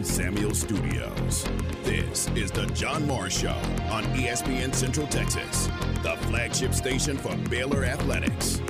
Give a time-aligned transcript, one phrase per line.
[0.00, 1.44] Allen Samuel Studios.
[1.82, 3.56] This is the John Morris Show
[3.90, 5.66] on ESPN Central Texas,
[6.02, 8.62] the flagship station for Baylor Athletics.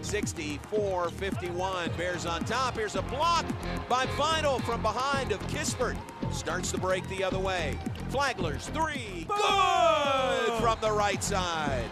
[0.00, 1.90] Sixty-four, fifty-one.
[1.96, 2.74] Bears on top.
[2.74, 3.46] Here's a block
[3.88, 5.96] by Vital from behind of Kispert.
[6.32, 7.78] Starts the break the other way.
[8.10, 9.24] Flagler's three.
[9.28, 11.88] Good from the right side.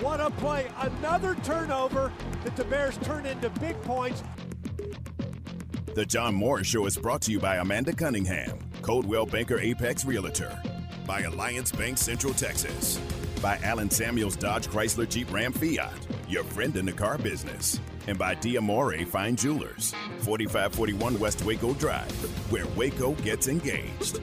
[0.00, 0.68] What a play.
[0.78, 2.12] Another turnover
[2.44, 4.22] that the Bears turn into big points.
[5.94, 10.56] The John Moore Show is brought to you by Amanda Cunningham, Coldwell Banker Apex Realtor,
[11.04, 13.00] by Alliance Bank Central Texas,
[13.42, 18.16] by Allen Samuels Dodge Chrysler Jeep Ram Fiat, your friend in the car business, and
[18.16, 22.12] by Diamore Fine Jewelers, 4541 West Waco Drive,
[22.52, 24.20] where Waco gets engaged.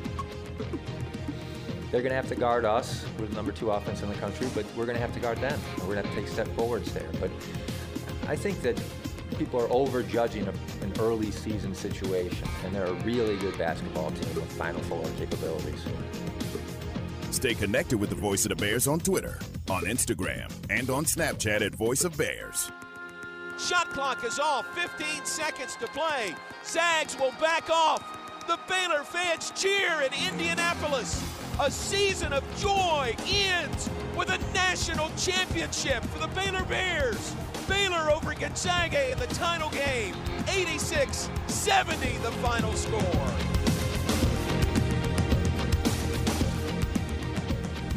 [1.95, 3.05] They're going to have to guard us.
[3.17, 5.37] We're the number two offense in the country, but we're going to have to guard
[5.37, 5.57] them.
[5.77, 7.07] We're going to have to take step forwards there.
[7.21, 7.31] But
[8.27, 8.77] I think that
[9.37, 10.45] people are overjudging
[10.81, 15.85] an early season situation, and they're a really good basketball team with Final Four capabilities.
[17.31, 21.61] Stay connected with the Voice of the Bears on Twitter, on Instagram, and on Snapchat
[21.61, 22.73] at Voice of Bears.
[23.57, 24.67] Shot clock is off.
[24.75, 26.35] 15 seconds to play.
[26.65, 28.03] Zags will back off.
[28.47, 31.34] The Baylor fans cheer in Indianapolis.
[31.57, 37.33] A season of joy ends with a national championship for the Baylor Bears.
[37.65, 40.15] Baylor over Gonzaga in the title game.
[40.49, 42.99] 86 70 the final score.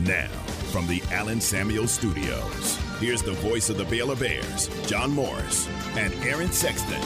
[0.07, 0.29] Now,
[0.71, 6.15] from the Allen Samuel Studios, here's the voice of the Baylor Bears, John Morris, and
[6.25, 7.03] Aaron Sexton.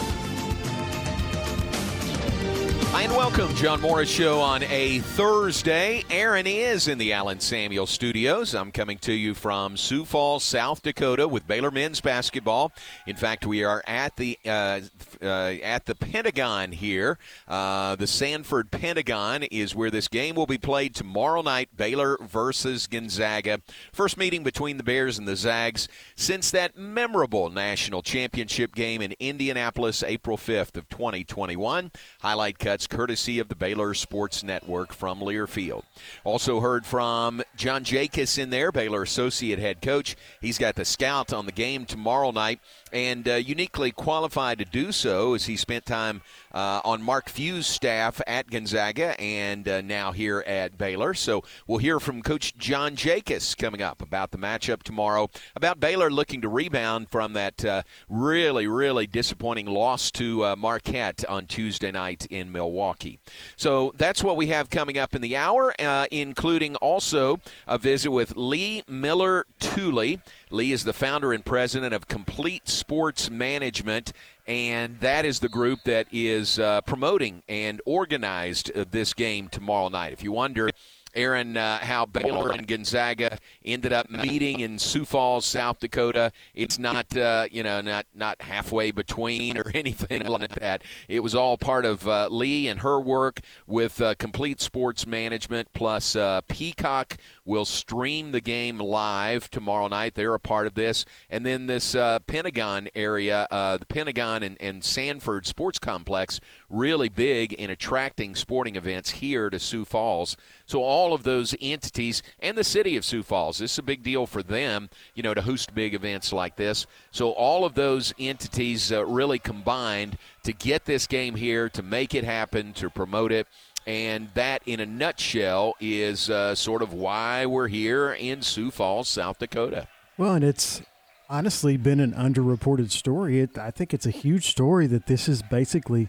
[2.92, 6.04] Hi and welcome, John Morris Show on a Thursday.
[6.10, 8.54] Aaron is in the Allen Samuel Studios.
[8.54, 12.70] I'm coming to you from Sioux Falls, South Dakota, with Baylor men's basketball.
[13.06, 14.80] In fact, we are at the uh,
[15.22, 17.18] uh, at the Pentagon here.
[17.48, 21.74] Uh, the Sanford Pentagon is where this game will be played tomorrow night.
[21.74, 23.62] Baylor versus Gonzaga.
[23.94, 29.14] First meeting between the Bears and the Zags since that memorable national championship game in
[29.18, 31.90] Indianapolis, April 5th of 2021.
[32.20, 35.82] Highlight cuts courtesy of the Baylor Sports Network from Learfield.
[36.24, 40.16] Also heard from John Jakus in there, Baylor associate head coach.
[40.40, 42.60] He's got the scout on the game tomorrow night
[42.92, 46.22] and uh, uniquely qualified to do so as he spent time
[46.52, 51.14] uh, on Mark Few's staff at Gonzaga and uh, now here at Baylor.
[51.14, 56.10] So we'll hear from Coach John Jakus coming up about the matchup tomorrow, about Baylor
[56.10, 61.90] looking to rebound from that uh, really, really disappointing loss to uh, Marquette on Tuesday
[61.90, 63.18] night in Milwaukee.
[63.56, 68.10] So that's what we have coming up in the hour, uh, including also a visit
[68.10, 70.20] with Lea Miller Tooley.
[70.52, 74.12] Lea is the founder and president of Complete Sports Management,
[74.46, 79.88] and that is the group that is uh, promoting and organized uh, this game tomorrow
[79.88, 80.12] night.
[80.12, 80.68] If you wonder,
[81.14, 86.32] Aaron, uh, how Baylor and Gonzaga ended up meeting in Sioux Falls, South Dakota.
[86.54, 90.82] It's not, uh, you know, not not halfway between or anything like that.
[91.08, 95.68] It was all part of uh, Lea and her work with uh, Complete Sports Management.
[95.74, 100.14] Plus, uh, Peacock will stream the game live tomorrow night.
[100.14, 104.84] They're a part of this, and then this uh, Pentagon area, the Pentagon and, and
[104.84, 110.36] Sanford Sports Complex, really big in attracting sporting events here to Sioux Falls.
[110.66, 114.02] So all of those entities and the city of Sioux Falls, this is a big
[114.02, 116.86] deal for them, you know, to host big events like this.
[117.10, 122.14] So all of those entities uh, really combined to get this game here, to make
[122.14, 123.46] it happen, to promote it.
[123.86, 129.08] And that, in a nutshell, is uh, sort of why we're here in Sioux Falls,
[129.08, 129.88] South Dakota.
[130.16, 130.82] Well, and it's
[131.28, 133.40] honestly been an underreported story.
[133.40, 136.08] It, I think it's a huge story that this is basically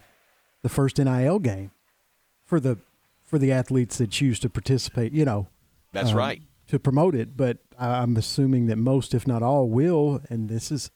[0.62, 1.72] the first NIL game
[2.44, 2.78] for the
[3.24, 5.12] for the athletes that choose to participate.
[5.12, 5.48] You know,
[5.92, 7.36] that's um, right to promote it.
[7.36, 10.20] But I'm assuming that most, if not all, will.
[10.28, 10.90] And this is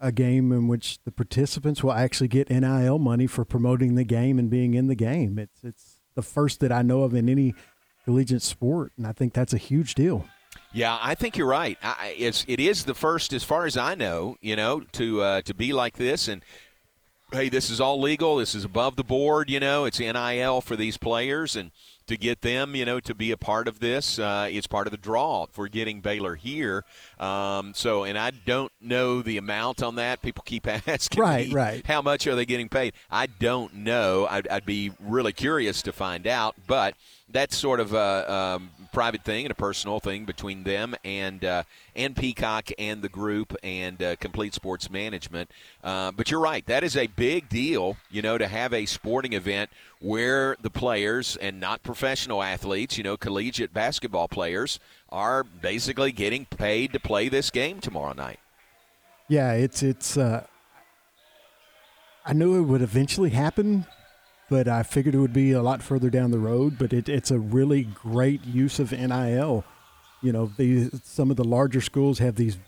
[0.00, 4.38] a game in which the participants will actually get NIL money for promoting the game
[4.38, 5.38] and being in the game.
[5.38, 7.54] It's it's the first that I know of in any
[8.04, 10.24] collegiate sport, and I think that's a huge deal.
[10.72, 11.78] Yeah, I think you're right.
[11.82, 15.42] I, it's it is the first, as far as I know, you know, to uh,
[15.42, 16.42] to be like this, and
[17.32, 18.36] hey, this is all legal.
[18.36, 19.50] This is above the board.
[19.50, 21.70] You know, it's NIL for these players, and
[22.08, 24.90] to get them, you know, to be a part of this, uh, it's part of
[24.90, 26.84] the draw for getting Baylor here.
[27.18, 30.20] Um, so, and I don't know the amount on that.
[30.22, 31.86] People keep asking right, me, right.
[31.86, 32.94] how much are they getting paid?
[33.10, 34.26] I don't know.
[34.28, 36.94] I'd, I'd be really curious to find out, but
[37.30, 41.62] that's sort of a um, private thing and a personal thing between them and uh,
[41.94, 45.50] and Peacock and the group and uh, Complete Sports Management.
[45.84, 49.34] Uh, but you're right, that is a big deal, you know, to have a sporting
[49.34, 49.70] event
[50.00, 54.78] where the players and not professional athletes, you know, collegiate basketball players
[55.10, 58.38] are basically getting paid to play this game tomorrow night.
[59.28, 60.16] Yeah, it's it's.
[60.16, 60.46] Uh,
[62.24, 63.86] I knew it would eventually happen,
[64.48, 66.78] but I figured it would be a lot further down the road.
[66.78, 69.64] But it, it's a really great use of NIL.
[70.22, 72.58] You know, the some of the larger schools have these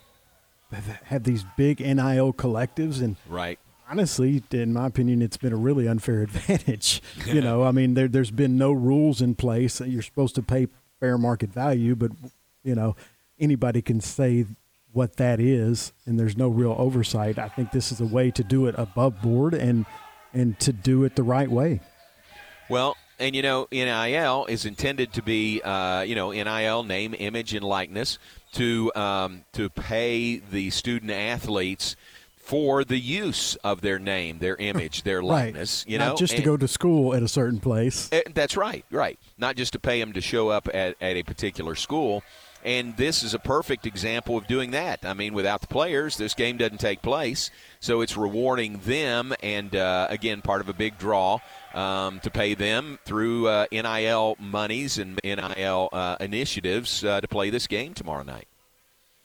[1.05, 3.59] have these big NIL collectives, and right.
[3.88, 7.03] Honestly, in my opinion, it's been a really unfair advantage.
[7.27, 9.81] you know, I mean, there, there's been no rules in place.
[9.81, 10.69] You're supposed to pay
[11.00, 12.12] fair market value, but
[12.62, 12.94] you know,
[13.41, 14.47] anybody can say
[14.93, 17.38] what that is, and there's no real oversight.
[17.38, 19.87] I think this is a way to do it above board and
[20.32, 21.81] and to do it the right way.
[22.69, 27.55] Well, and you know, NIL is intended to be, uh, you know, NIL name, image,
[27.55, 28.19] and likeness
[28.53, 31.97] to um, to pay the student athletes
[32.38, 35.85] for the use of their name, their image, their likeness.
[35.87, 35.93] Right.
[35.93, 38.09] You Not know, just to go to school at a certain place.
[38.11, 39.19] Eh, that's right, right.
[39.38, 42.25] Not just to pay them to show up at, at a particular school.
[42.65, 45.05] And this is a perfect example of doing that.
[45.05, 47.50] I mean, without the players, this game doesn't take place.
[47.81, 51.38] So it's rewarding them, and uh, again, part of a big draw
[51.73, 57.49] um, to pay them through uh, NIL monies and NIL uh, initiatives uh, to play
[57.49, 58.47] this game tomorrow night.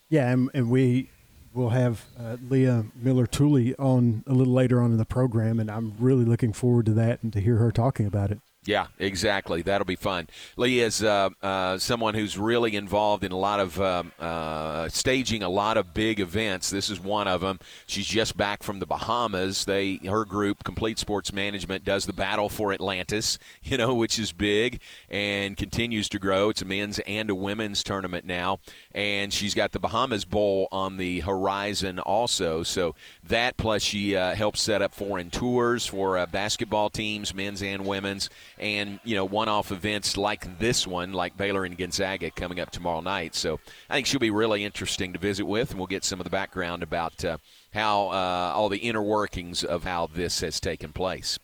[0.07, 1.09] Yeah, and, and we
[1.53, 5.69] will have uh, Lea Miller Tooley on a little later on in the program, and
[5.69, 8.39] I'm really looking forward to that and to hear her talking about it.
[8.65, 9.61] Yeah, exactly.
[9.61, 10.27] That'll be fun.
[10.57, 15.43] Lea is uh, uh, someone who's really involved in a lot of um, uh, staging
[15.43, 16.71] a lot of big events.
[16.71, 17.59] This is one of them.
[17.85, 19.65] She's just back from the Bahamas.
[19.65, 24.31] They her group, Complete Sports Management, does the Battle for Atlantis, you know, which is
[24.31, 26.49] big and continues to grow.
[26.49, 28.59] It's a men's and a women's tournament now,
[28.93, 32.63] and she's got the Bahamas Bowl on the horizon also.
[32.63, 37.61] So that plus she uh, helps set up foreign tours for uh, basketball teams, men's
[37.61, 38.27] and women's
[38.57, 43.01] and you know one-off events like this one, like Baylor and Gonzaga coming up tomorrow
[43.01, 43.35] night.
[43.35, 43.59] So
[43.89, 46.29] I think she'll be really interesting to visit with, and we'll get some of the
[46.29, 47.37] background about uh,
[47.73, 51.37] how uh, all the inner workings of how this has taken place.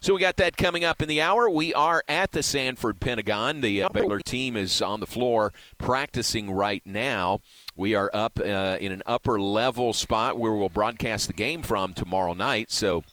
[0.00, 1.48] So we got that coming up in the hour.
[1.48, 3.60] We are at the Sanford Pentagon.
[3.60, 7.40] The uh, Baylor team is on the floor practicing right now.
[7.76, 11.94] We are up uh, in an upper level spot where we'll broadcast the game from
[11.94, 12.72] tomorrow night.
[12.72, 13.04] So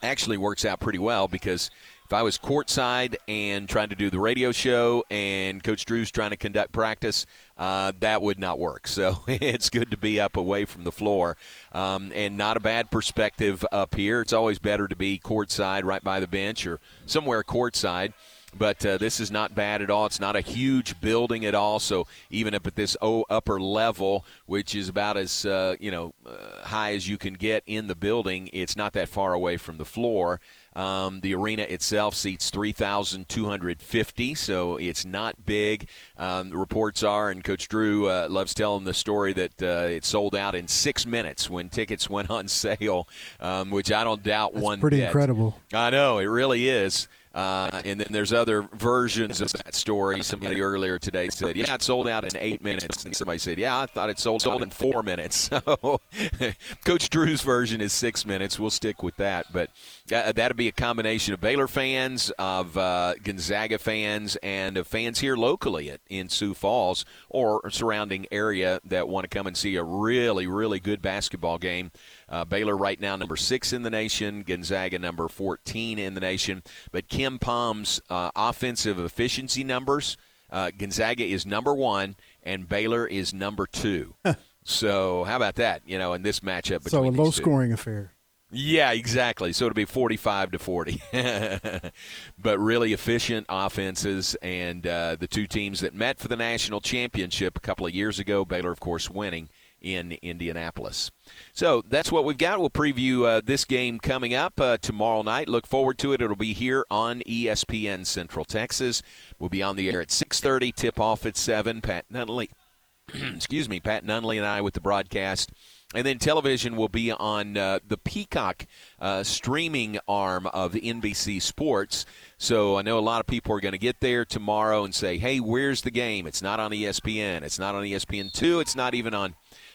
[0.00, 1.70] actually works out pretty well because
[2.12, 6.28] if I was courtside and trying to do the radio show and Coach Drew's trying
[6.28, 7.24] to conduct practice,
[7.56, 8.86] uh, that would not work.
[8.86, 11.38] So it's good to be up away from the floor
[11.72, 14.20] um, and not a bad perspective up here.
[14.20, 18.12] It's always better to be courtside right by the bench or somewhere courtside
[18.54, 20.04] but uh, this is not bad at all.
[20.04, 21.80] It's not a huge building at all.
[21.80, 26.66] So even up at this upper level, which is about as uh, you know uh,
[26.66, 29.86] high as you can get in the building, it's not that far away from the
[29.86, 30.38] floor.
[30.74, 35.88] Um, the arena itself seats 3,250, so it's not big.
[36.16, 40.04] Um, the reports are, and Coach Drew uh, loves telling the story that uh, it
[40.04, 43.08] sold out in six minutes when tickets went on sale,
[43.40, 45.06] um, which I don't doubt That's one pretty bit.
[45.06, 45.58] incredible.
[45.72, 47.08] I know, it really is.
[47.34, 50.22] Uh, and then there's other versions of that story.
[50.22, 53.80] Somebody earlier today said, "Yeah, it sold out in eight minutes," and somebody said, "Yeah,
[53.80, 56.00] I thought it sold sold in four minutes." So,
[56.84, 58.58] Coach Drew's version is six minutes.
[58.58, 59.70] We'll stick with that, but
[60.12, 65.18] uh, that'll be a combination of Baylor fans, of uh, Gonzaga fans, and of fans
[65.18, 69.76] here locally at, in Sioux Falls or surrounding area that want to come and see
[69.76, 71.90] a really, really good basketball game.
[72.32, 76.62] Uh, Baylor right now number six in the nation, Gonzaga number 14 in the nation.
[76.90, 80.16] But KenPom's uh, offensive efficiency numbers,
[80.50, 84.14] uh, Gonzaga is number one and Baylor is number two.
[84.64, 85.82] so how about that?
[85.84, 87.32] You know, in this matchup So a low two.
[87.32, 88.12] scoring affair.
[88.50, 89.52] Yeah, exactly.
[89.52, 91.02] So it'll be 45 to 40.
[92.38, 97.56] but really efficient offenses, and uh, the two teams that met for the national championship
[97.56, 99.48] a couple of years ago, Baylor, of course, winning
[99.82, 101.10] in Indianapolis.
[101.52, 102.60] So that's what we've got.
[102.60, 105.48] We'll preview uh, this game coming up uh, tomorrow night.
[105.48, 106.22] Look forward to it.
[106.22, 109.02] It'll be here on ESPN Central Texas.
[109.38, 110.74] We'll be on the air at 6:30.
[110.74, 111.80] Tip off at seven.
[111.80, 112.48] Pat Nunley,
[113.34, 115.50] excuse me, Pat Nunley and I with the broadcast.
[115.94, 118.66] And then television will be on uh, the Peacock
[118.98, 122.06] uh, streaming arm of NBC Sports.
[122.38, 125.18] So I know a lot of people are going to get there tomorrow and say,
[125.18, 126.26] hey, where's the game?
[126.26, 127.42] It's not on ESPN.
[127.42, 128.62] It's not on ESPN2.
[128.62, 129.34] It's not even on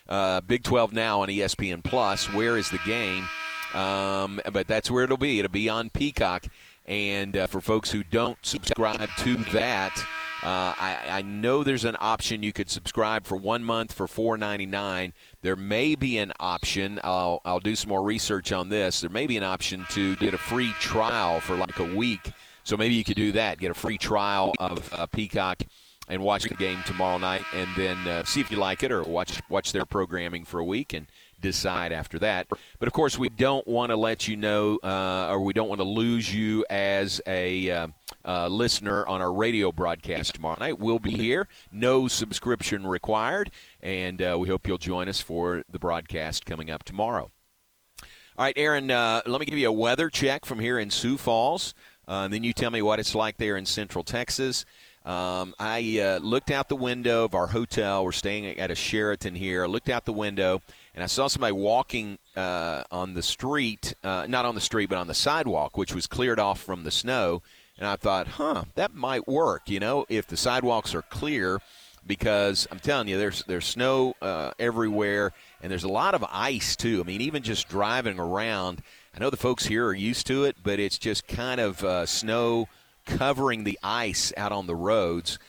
[0.10, 2.32] uh, Big 12 now on ESPN Plus.
[2.34, 3.28] Where is the game?
[3.74, 5.40] Um, but that's where it'll be.
[5.40, 6.46] It'll be on Peacock.
[6.86, 9.98] And uh, for folks who don't subscribe to that,
[10.44, 15.12] uh, I, I, know there's an option you could subscribe for one month for $4.99.
[15.42, 17.00] There may be an option.
[17.04, 19.02] I'll, I'll do some more research on this.
[19.02, 22.32] There may be an option to get a free trial for like a week.
[22.64, 23.58] So maybe you could do that.
[23.58, 25.64] Get a free trial of uh, Peacock
[26.08, 29.04] and watch the game tomorrow night, and then uh, see if you like it, or
[29.04, 31.08] watch watch their programming for a week and
[31.42, 32.48] decide after that.
[32.80, 35.80] But of course, we don't want to let you know, uh, or we don't want
[35.80, 37.88] to lose you as a uh,
[38.26, 40.80] uh, listener on our radio broadcast tomorrow night.
[40.80, 45.80] We'll be here, no subscription required, and uh, we hope you'll join us for the
[45.80, 47.32] broadcast coming up tomorrow.
[48.38, 51.18] All right, Aaron, uh, let me give you a weather check from here in Sioux
[51.18, 51.74] Falls,
[52.08, 54.64] uh, and then you tell me what it's like there in Central Texas.
[55.08, 58.04] Um, I uh, looked out the window of our hotel.
[58.04, 59.64] We're staying at a Sheraton here.
[59.64, 60.62] I looked out the window
[60.94, 64.98] and I saw somebody walking uh, on the street, uh, not on the street, but
[64.98, 67.42] on the sidewalk, which was cleared off from the snow.
[67.78, 69.70] And I thought, huh, that might work.
[69.70, 71.62] You know, if the sidewalks are clear,
[72.06, 76.76] because I'm telling you, there's there's snow uh, everywhere, and there's a lot of ice
[76.76, 77.00] too.
[77.00, 78.82] I mean, even just driving around.
[79.16, 82.06] I know the folks here are used to it, but it's just kind of uh,
[82.06, 82.68] snow
[83.08, 85.40] covering the ice out on the roads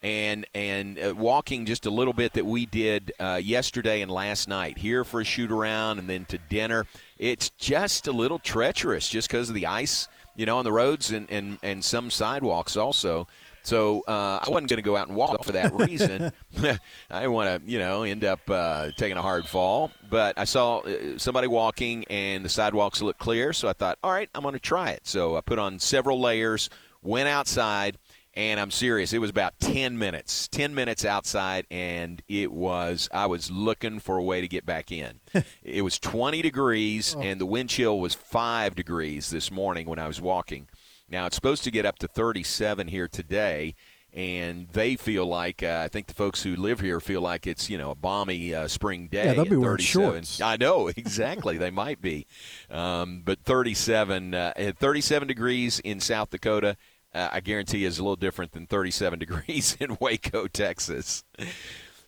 [0.00, 4.48] and and uh, walking just a little bit that we did uh, yesterday and last
[4.48, 6.86] night here for a shoot around and then to dinner
[7.18, 10.06] it's just a little treacherous just because of the ice
[10.36, 13.26] you know on the roads and and, and some sidewalks also
[13.68, 16.32] so uh, I wasn't going to go out and walk for that reason.
[16.58, 16.78] I
[17.10, 19.90] didn't want to, you know, end up uh, taking a hard fall.
[20.08, 23.52] But I saw uh, somebody walking, and the sidewalks looked clear.
[23.52, 25.06] So I thought, all right, I'm going to try it.
[25.06, 26.70] So I put on several layers,
[27.08, 27.98] went outside,
[28.34, 29.12] and I'm serious.
[29.12, 34.18] It was about 10 minutes, 10 minutes outside, and it was, I was looking for
[34.18, 35.20] a way to get back in.
[35.62, 37.22] it was 20 degrees, oh.
[37.22, 40.68] and the wind chill was 5 degrees this morning when I was walking.
[41.08, 43.74] Now, it's supposed to get up to 37 here today,
[44.12, 47.70] and they feel like, uh, I think the folks who live here feel like it's,
[47.70, 49.26] you know, a balmy uh, spring day.
[49.26, 50.40] Yeah, they'll be wearing shorts.
[50.40, 51.56] I know, exactly.
[51.56, 52.26] they might be.
[52.70, 56.76] Um, but 37, uh, 37 degrees in South Dakota
[57.14, 61.24] uh, I guarantee is a little different than 37 degrees in Waco, Texas.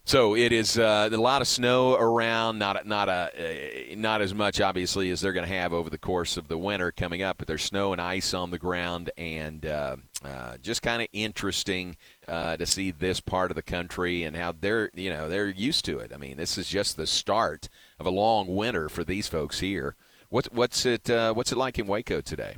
[0.05, 4.35] So it is uh, a lot of snow around, not not a uh, not as
[4.35, 7.39] much obviously as they're going to have over the course of the winter coming up.
[7.39, 11.97] But there's snow and ice on the ground, and uh, uh just kind of interesting
[12.27, 15.85] uh, to see this part of the country and how they're you know they're used
[15.85, 16.13] to it.
[16.13, 17.69] I mean, this is just the start
[18.01, 19.95] of a long winter for these folks here.
[20.31, 22.57] What's what's it uh, what's it like in Waco today?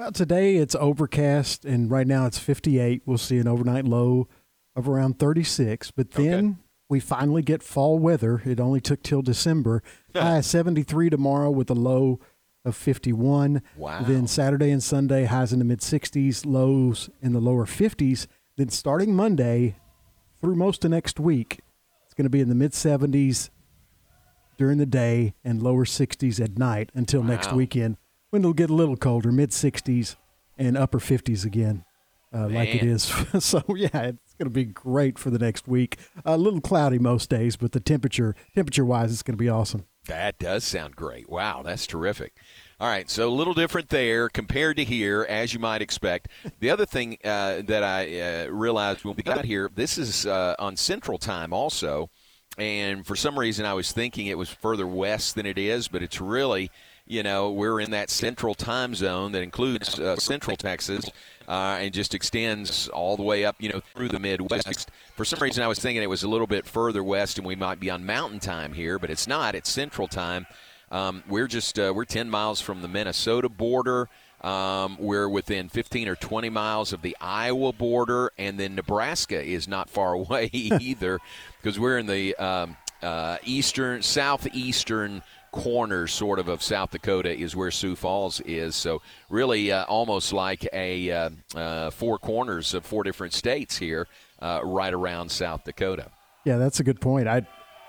[0.00, 3.02] Well, today it's overcast, and right now it's 58.
[3.04, 4.28] We'll see an overnight low
[4.74, 5.90] of around 36.
[5.90, 6.58] But then okay.
[6.88, 8.40] we finally get fall weather.
[8.46, 9.82] It only took till December.
[10.16, 12.18] High 73 tomorrow with a low
[12.64, 13.60] of 51.
[13.76, 14.02] Wow.
[14.04, 18.26] Then Saturday and Sunday, highs in the mid 60s, lows in the lower 50s.
[18.56, 19.76] Then starting Monday
[20.40, 21.60] through most of next week,
[22.06, 23.50] it's going to be in the mid 70s
[24.56, 27.26] during the day and lower 60s at night until wow.
[27.26, 27.98] next weekend
[28.30, 30.16] when it'll get a little colder, mid 60s
[30.56, 31.84] and upper 50s again,
[32.34, 33.02] uh, like it is.
[33.40, 35.98] so yeah, it's going to be great for the next week.
[36.24, 39.86] A little cloudy most days, but the temperature temperature wise, it's going to be awesome.
[40.06, 41.28] That does sound great.
[41.28, 42.34] Wow, that's terrific.
[42.80, 46.28] All right, so a little different there compared to here, as you might expect.
[46.60, 50.54] The other thing uh, that I uh, realized when we got here, this is uh,
[50.58, 52.08] on Central Time also,
[52.56, 56.02] and for some reason I was thinking it was further west than it is, but
[56.02, 56.70] it's really
[57.10, 61.10] you know, we're in that central time zone that includes uh, central Texas
[61.48, 64.88] uh, and just extends all the way up, you know, through the Midwest.
[65.16, 67.56] For some reason, I was thinking it was a little bit further west and we
[67.56, 69.56] might be on mountain time here, but it's not.
[69.56, 70.46] It's central time.
[70.92, 74.08] Um, we're just uh, we're 10 miles from the Minnesota border.
[74.40, 79.66] Um, we're within 15 or 20 miles of the Iowa border, and then Nebraska is
[79.66, 81.18] not far away either,
[81.60, 87.56] because we're in the um, uh, eastern, southeastern corner sort of of South Dakota is
[87.56, 88.76] where Sioux Falls is.
[88.76, 94.06] So really, uh, almost like a uh, uh, four corners of four different states here,
[94.40, 96.10] uh, right around South Dakota.
[96.44, 97.28] Yeah, that's a good point.
[97.28, 97.38] I,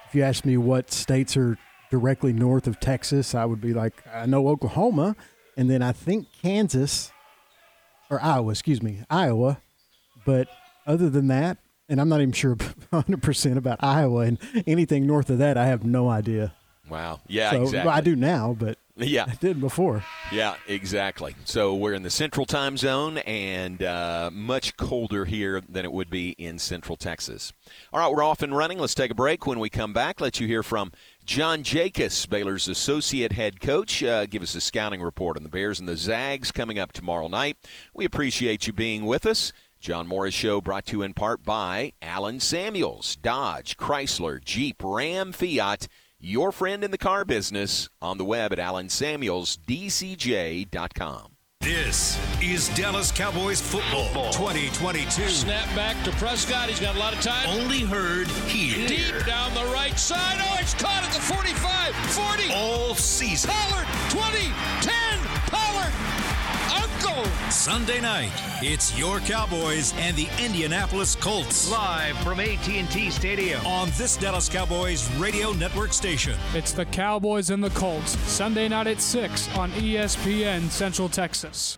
[0.07, 1.57] if you ask me what states are
[1.89, 5.15] directly north of Texas, I would be like, I know Oklahoma,
[5.55, 7.11] and then I think Kansas
[8.09, 8.51] or Iowa.
[8.51, 9.59] Excuse me, Iowa.
[10.25, 10.47] But
[10.85, 11.57] other than that,
[11.89, 12.55] and I'm not even sure
[12.93, 14.37] 100% about Iowa and
[14.67, 16.53] anything north of that, I have no idea.
[16.89, 17.21] Wow.
[17.27, 17.91] Yeah, so, exactly.
[17.91, 19.25] I do now, but Yeah.
[19.27, 20.03] I did before.
[20.31, 21.35] Yeah, exactly.
[21.45, 26.09] So we're in the central time zone and uh, much colder here than it would
[26.09, 27.53] be in central Texas.
[27.93, 28.77] All right, we're off and running.
[28.77, 29.47] Let's take a break.
[29.47, 30.91] When we come back, let you hear from
[31.25, 34.03] John Jakus, Baylor's associate head coach.
[34.03, 37.27] Uh, give us a scouting report on the Bears and the Zags coming up tomorrow
[37.27, 37.57] night.
[37.93, 39.53] We appreciate you being with us.
[39.79, 45.31] John Morris Show brought to you in part by Allen Samuels, Dodge, Chrysler, Jeep, Ram,
[45.31, 45.87] Fiat
[46.21, 51.27] your friend in the car business on the web at allensamuelsdcj.com.
[51.61, 55.29] This is Dallas Cowboys football 2022.
[55.29, 56.69] Snap back to Prescott.
[56.69, 57.47] He's got a lot of time.
[57.47, 58.87] Only heard here.
[58.87, 60.39] Deep down the right side.
[60.41, 62.51] Oh, it's caught at the 45, 40.
[62.53, 63.51] All season.
[63.51, 64.51] Pollard, 20,
[64.81, 65.40] 10.
[66.71, 66.91] Pollard.
[67.03, 67.25] Uncle.
[67.51, 71.69] Sunday night, it's your Cowboys and the Indianapolis Colts.
[71.71, 73.65] Live from AT&T Stadium.
[73.65, 76.37] On this Dallas Cowboys radio network station.
[76.53, 81.77] It's the Cowboys and the Colts, Sunday night at 6 on ESPN Central Texas.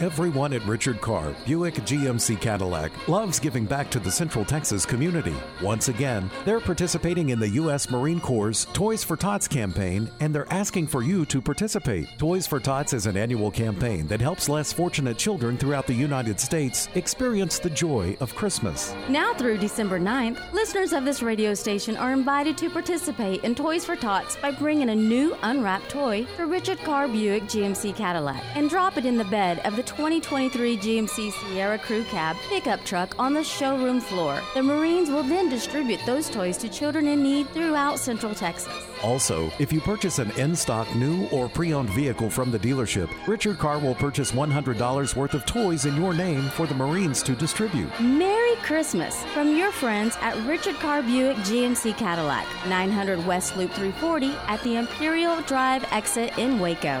[0.00, 5.34] Everyone at Richard Carr, Buick GMC Cadillac, loves giving back to the Central Texas community.
[5.62, 7.88] Once again, they're participating in the U.S.
[7.88, 12.08] Marine Corps' Toys for Tots campaign, and they're asking for you to participate.
[12.18, 16.40] Toys for Tots is an annual campaign that helps less fortunate children throughout the United
[16.40, 18.92] States experience the joy of Christmas.
[19.08, 23.84] Now through December 9th, listeners of this radio station are invited to participate in Toys
[23.84, 28.68] for Tots by bringing a new unwrapped toy to Richard Carr Buick GMC Cadillac and
[28.68, 33.32] drop it in the bed of the 2023 GMC Sierra Crew Cab pickup truck on
[33.32, 34.40] the showroom floor.
[34.54, 38.72] The Marines will then distribute those toys to children in need throughout Central Texas.
[39.04, 43.08] Also, if you purchase an in stock new or pre owned vehicle from the dealership,
[43.28, 47.36] Richard Carr will purchase $100 worth of toys in your name for the Marines to
[47.36, 47.88] distribute.
[48.00, 54.34] Merry Christmas from your friends at Richard Carr Buick GMC Cadillac, 900 West Loop 340
[54.48, 57.00] at the Imperial Drive exit in Waco.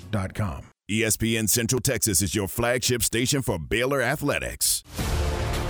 [0.11, 0.65] ubeo.com.
[0.89, 4.83] ESPN Central Texas is your flagship station for Baylor Athletics.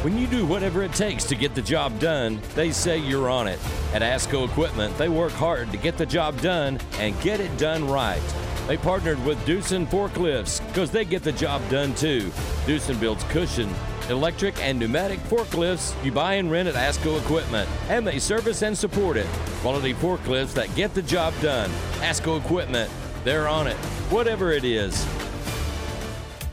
[0.01, 3.47] When you do whatever it takes to get the job done, they say you're on
[3.47, 3.59] it.
[3.93, 7.87] At ASCO Equipment, they work hard to get the job done and get it done
[7.87, 8.21] right.
[8.67, 12.29] They partnered with Doosan Forklifts because they get the job done too.
[12.65, 13.69] Doosan builds cushion,
[14.09, 18.75] electric, and pneumatic forklifts you buy and rent at ASCO Equipment, and they service and
[18.75, 19.27] support it.
[19.61, 21.69] Quality forklifts that get the job done.
[21.99, 22.89] ASCO Equipment,
[23.23, 23.77] they're on it,
[24.09, 25.05] whatever it is.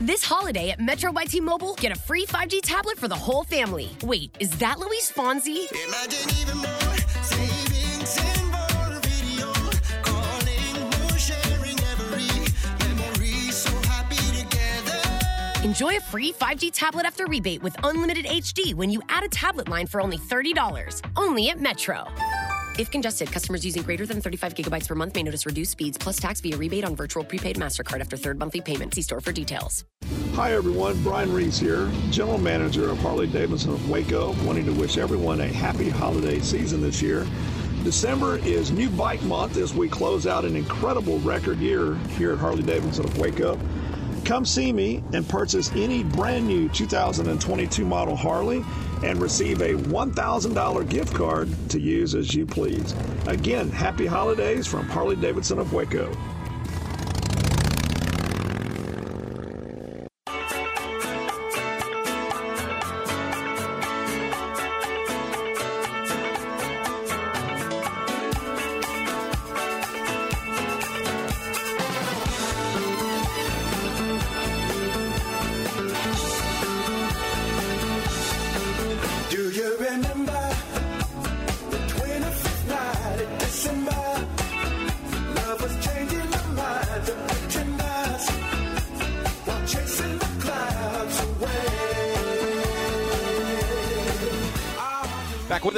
[0.01, 3.89] This holiday at Metro by T-Mobile, get a free 5G tablet for the whole family.
[4.03, 5.67] Wait, is that Luis Fonsi?
[15.65, 19.67] Enjoy a free 5G tablet after rebate with unlimited HD when you add a tablet
[19.67, 21.01] line for only $30.
[21.15, 22.07] Only at Metro.
[22.79, 26.15] If congested, customers using greater than 35 gigabytes per month may notice reduced speeds plus
[26.15, 28.93] tax via rebate on virtual prepaid MasterCard after third monthly payment.
[28.95, 29.83] See store for details.
[30.35, 31.03] Hi, everyone.
[31.03, 35.47] Brian Reese here, General Manager of Harley Davidson of Waco, wanting to wish everyone a
[35.49, 37.27] happy holiday season this year.
[37.83, 42.39] December is new bike month as we close out an incredible record year here at
[42.39, 43.59] Harley Davidson of Waco.
[44.23, 48.63] Come see me and purchase any brand new 2022 model Harley
[49.03, 52.93] and receive a $1,000 gift card to use as you please.
[53.27, 56.11] Again, happy holidays from Harley Davidson of Waco.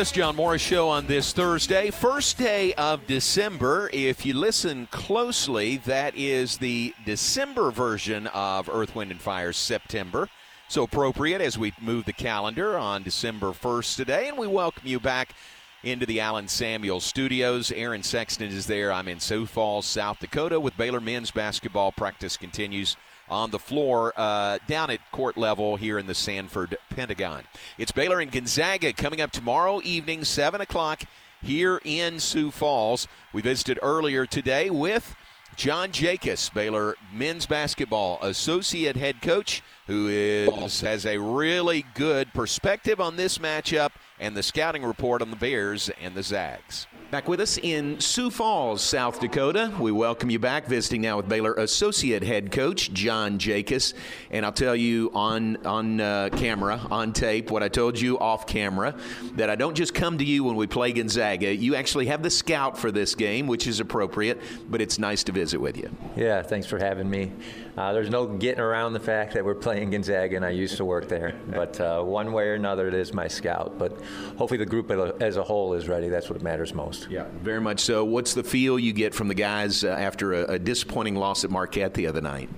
[0.02, 3.88] Us, John Morris Show on this Thursday, first day of December.
[3.94, 10.28] If you listen closely, that is the December version of Earth, Wind, and Fire's September.
[10.70, 14.28] So appropriate as we move the calendar on December 1st today.
[14.28, 15.36] And we welcome you back
[15.84, 17.72] into the Allen Samuel studios.
[17.72, 18.92] Aaron Sexton is there.
[18.92, 22.98] I'm in Sioux Falls, South Dakota, with Baylor men's basketball practice continues
[23.32, 27.44] on the floor uh, down at court level here in the Sanford Pentagon.
[27.78, 31.04] It's Baylor and Gonzaga coming up tomorrow evening, 7 o'clock
[31.42, 33.08] here in Sioux Falls.
[33.32, 35.16] We visited earlier today with
[35.56, 43.00] John Jakus, Baylor men's basketball associate head coach, who is, has a really good perspective
[43.00, 46.88] on this matchup and the scouting report on the Bears and the Zags.
[47.12, 49.70] Back with us in Sioux Falls, South Dakota.
[49.78, 53.94] We welcome you back, visiting now with Baylor Associate Head Coach John Jakus.
[54.30, 58.48] And I'll tell you on on uh, camera, on tape, what I told you off
[58.48, 58.96] camera,
[59.34, 61.54] that I don't just come to you when we play Gonzaga.
[61.54, 65.34] You actually have the scout for this game, which is appropriate, but it's nice to
[65.34, 65.94] visit with you.
[66.16, 67.34] Yeah, thanks for having me.
[67.78, 70.86] Uh, there's no getting around the fact that we're playing Gonzaga, and I used to
[70.86, 71.36] work there.
[71.52, 73.78] But uh, one way or another, it is my scout.
[73.78, 74.02] But
[74.38, 74.90] hopefully, the group
[75.22, 76.08] as a whole is ready.
[76.08, 77.01] That's what matters most.
[77.10, 78.04] Yeah, very much so.
[78.04, 81.50] What's the feel you get from the guys uh, after a, a disappointing loss at
[81.50, 82.50] Marquette the other night?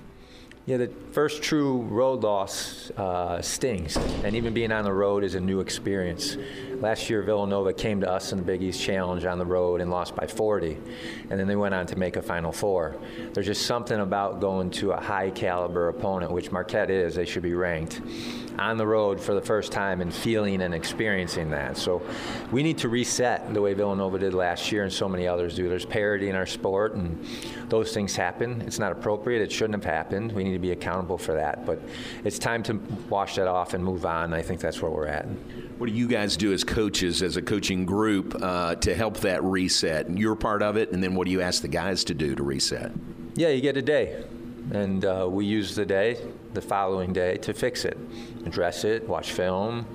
[0.66, 5.34] Yeah, the first true road loss uh, stings, and even being on the road is
[5.34, 6.38] a new experience.
[6.84, 9.90] Last year, Villanova came to us in the Big East Challenge on the road and
[9.90, 10.76] lost by 40,
[11.30, 12.96] and then they went on to make a Final Four.
[13.32, 17.42] There's just something about going to a high caliber opponent, which Marquette is, they should
[17.42, 18.02] be ranked,
[18.58, 21.78] on the road for the first time and feeling and experiencing that.
[21.78, 22.02] So
[22.52, 25.70] we need to reset the way Villanova did last year and so many others do.
[25.70, 27.18] There's parity in our sport, and
[27.70, 28.60] those things happen.
[28.60, 30.32] It's not appropriate, it shouldn't have happened.
[30.32, 31.64] We need to be accountable for that.
[31.64, 31.80] But
[32.24, 32.74] it's time to
[33.08, 34.34] wash that off and move on.
[34.34, 35.26] I think that's where we're at.
[35.78, 39.42] What do you guys do as coaches, as a coaching group, uh, to help that
[39.44, 40.10] reset?
[40.10, 42.42] You're part of it, and then what do you ask the guys to do to
[42.42, 42.90] reset?
[43.36, 44.24] Yeah, you get a day,
[44.72, 46.18] and uh, we use the day,
[46.52, 47.96] the following day, to fix it,
[48.44, 49.86] address it, watch film,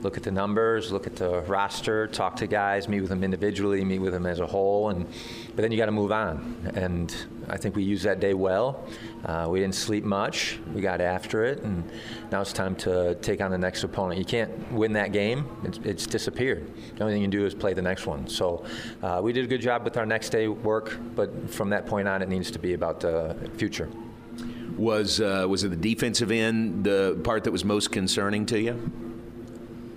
[0.00, 3.84] look at the numbers, look at the roster, talk to guys, meet with them individually,
[3.84, 5.06] meet with them as a whole, and
[5.54, 6.70] but then you got to move on.
[6.74, 7.14] And
[7.50, 8.84] I think we used that day well.
[9.24, 10.58] Uh, we didn't sleep much.
[10.74, 11.90] We got after it, and
[12.30, 14.18] now it's time to take on the next opponent.
[14.18, 16.70] You can't win that game; it's, it's disappeared.
[16.96, 18.28] The only thing you can do is play the next one.
[18.28, 18.64] So
[19.02, 22.08] uh, we did a good job with our next day work, but from that point
[22.08, 23.88] on, it needs to be about the future.
[24.76, 28.92] Was uh, was it the defensive end the part that was most concerning to you?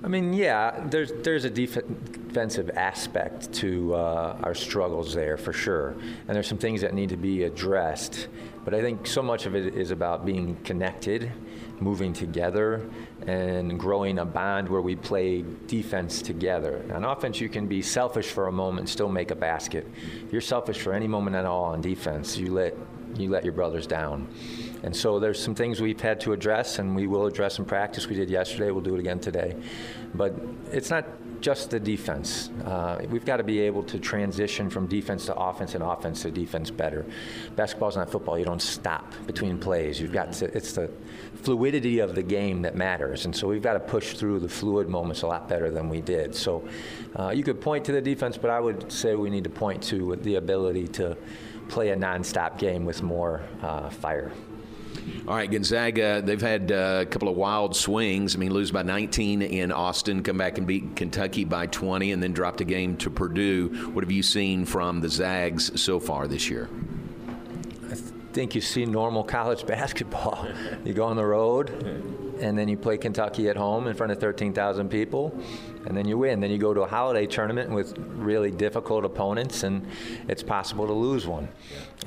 [0.04, 5.54] I mean, yeah, there's there's a def- defensive aspect to uh, our struggles there for
[5.54, 5.90] sure,
[6.28, 8.28] and there's some things that need to be addressed.
[8.66, 11.32] But I think so much of it is about being connected,
[11.80, 12.90] moving together,
[13.28, 16.84] and growing a bond where we play defense together.
[16.94, 19.88] On offense, you can be selfish for a moment and still make a basket.
[20.26, 22.76] If you're selfish for any moment at all on defense, you let
[23.18, 24.28] you let your brothers down.
[24.84, 28.08] And so there's some things we've had to address, and we will address in practice.
[28.08, 29.56] We did yesterday, we'll do it again today.
[30.14, 30.34] But
[30.72, 31.06] it's not
[31.42, 32.50] just the defense.
[32.66, 36.32] Uh, we've got to be able to transition from defense to offense and offense to
[36.32, 37.06] defense better.
[37.56, 38.38] Basketball's not football.
[38.38, 40.00] You don't stop between plays.
[40.00, 40.90] You've got to, it's the
[41.42, 43.26] fluidity of the game that matters.
[43.26, 46.02] And so we've got to push through the fluid moments a lot better than we
[46.02, 46.36] did.
[46.36, 46.68] So
[47.16, 49.82] uh, you could point to the defense, but I would say we need to point
[49.84, 51.18] to the ability to
[51.70, 54.32] play a nonstop game with more uh, fire.
[55.28, 58.36] All right, Gonzaga, they've had uh, a couple of wild swings.
[58.36, 62.24] I mean, lose by 19 in Austin, come back and beat Kentucky by 20, and
[62.24, 63.92] then dropped a game to Purdue.
[63.94, 66.70] What have you seen from the Zags so far this year?
[67.90, 67.96] I
[68.34, 70.48] think you see normal college basketball.
[70.86, 71.70] you go on the road,
[72.42, 75.40] and then you play Kentucky at home in front of 13,000 people,
[75.86, 76.40] and then you win.
[76.40, 79.88] Then you go to a holiday tournament with really difficult opponents, and
[80.28, 81.48] it's possible to lose one.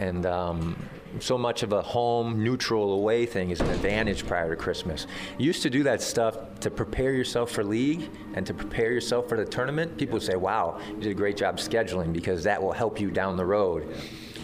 [0.00, 0.76] And um,
[1.20, 5.06] so much of a home neutral away thing is an advantage prior to Christmas.
[5.38, 9.28] You used to do that stuff to prepare yourself for league and to prepare yourself
[9.28, 9.96] for the tournament.
[9.96, 13.10] People would say, "Wow, you did a great job scheduling because that will help you
[13.10, 13.88] down the road."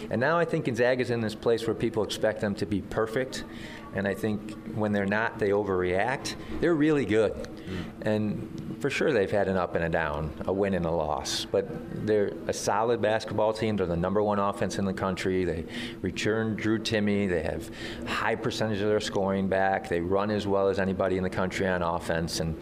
[0.09, 3.45] And now I think Gonzaga's in this place where people expect them to be perfect.
[3.93, 6.35] And I think when they're not, they overreact.
[6.59, 7.33] They're really good.
[7.33, 7.83] Mm.
[8.01, 11.45] And for sure, they've had an up and a down, a win and a loss.
[11.45, 11.67] But
[12.05, 13.75] they're a solid basketball team.
[13.75, 15.43] They're the number one offense in the country.
[15.43, 15.65] They
[16.01, 17.29] return Drew Timme.
[17.29, 17.69] They have
[18.07, 19.89] high percentage of their scoring back.
[19.89, 22.39] They run as well as anybody in the country on offense.
[22.39, 22.59] And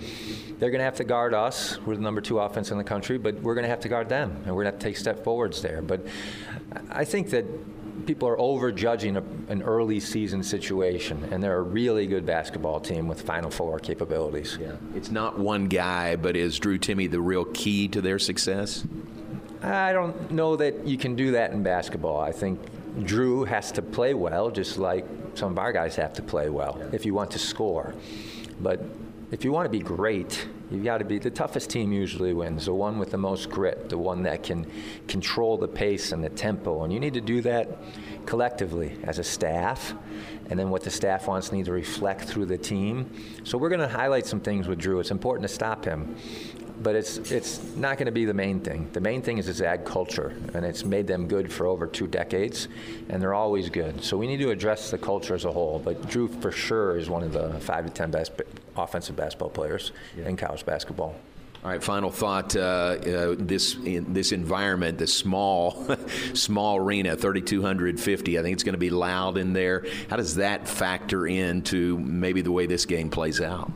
[0.57, 1.79] they're going to have to guard us.
[1.85, 4.09] We're the number two offense in the country, but we're going to have to guard
[4.09, 4.31] them.
[4.45, 5.81] And we're going to have to take step forwards there.
[5.81, 6.05] But
[6.89, 7.45] I think that
[8.09, 13.07] people are overjudging a, an early season situation, and they're a really good basketball team
[13.07, 14.57] with Final Four capabilities.
[14.59, 14.71] Yeah.
[14.95, 18.83] It's not one guy, but is Drew Timme the real key to their success?
[19.61, 22.19] I don't know that you can do that in basketball.
[22.19, 22.59] I think
[23.05, 26.77] Drew has to play well, just like some of our guys have to play well
[26.79, 26.89] yeah.
[26.91, 27.93] if you want to score.
[28.59, 28.81] But
[29.31, 32.65] if you want to be great, you've got to be the toughest team usually wins,
[32.65, 34.65] the one with the most grit, the one that can
[35.07, 36.83] control the pace and the tempo.
[36.83, 37.77] And you need to do that
[38.25, 39.93] collectively as a staff.
[40.49, 43.09] And then what the staff wants needs to reflect through the team.
[43.43, 44.99] So we're going to highlight some things with Drew.
[44.99, 46.15] It's important to stop him
[46.81, 48.89] but it's it's not going to be the main thing.
[48.93, 52.07] The main thing is his ag culture, and it's made them good for over two
[52.07, 52.67] decades,
[53.09, 54.03] and they're always good.
[54.03, 55.79] So we need to address the culture as a whole.
[55.79, 58.31] But Drew, for sure, is one of the five to ten best
[58.75, 60.27] offensive basketball players yeah.
[60.27, 61.15] in college basketball.
[61.61, 62.55] All right, final thought.
[62.55, 65.85] Uh, uh, this in this environment, this small,
[66.33, 68.39] small arena, 3,250.
[68.39, 69.85] I think it's going to be loud in there.
[70.09, 73.73] How does that factor into maybe the way this game plays out?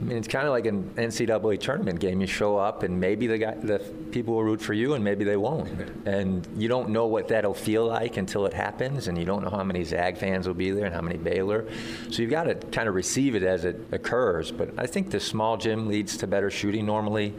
[0.00, 2.20] I mean, it's kind of like an NCAA tournament game.
[2.20, 3.80] You show up, and maybe the guy, the
[4.12, 5.68] people will root for you, and maybe they won't.
[6.06, 9.50] And you don't know what that'll feel like until it happens, and you don't know
[9.50, 11.66] how many Zag fans will be there and how many Baylor.
[12.10, 14.52] So you've got to kind of receive it as it occurs.
[14.52, 17.34] But I think the small gym leads to better shooting normally.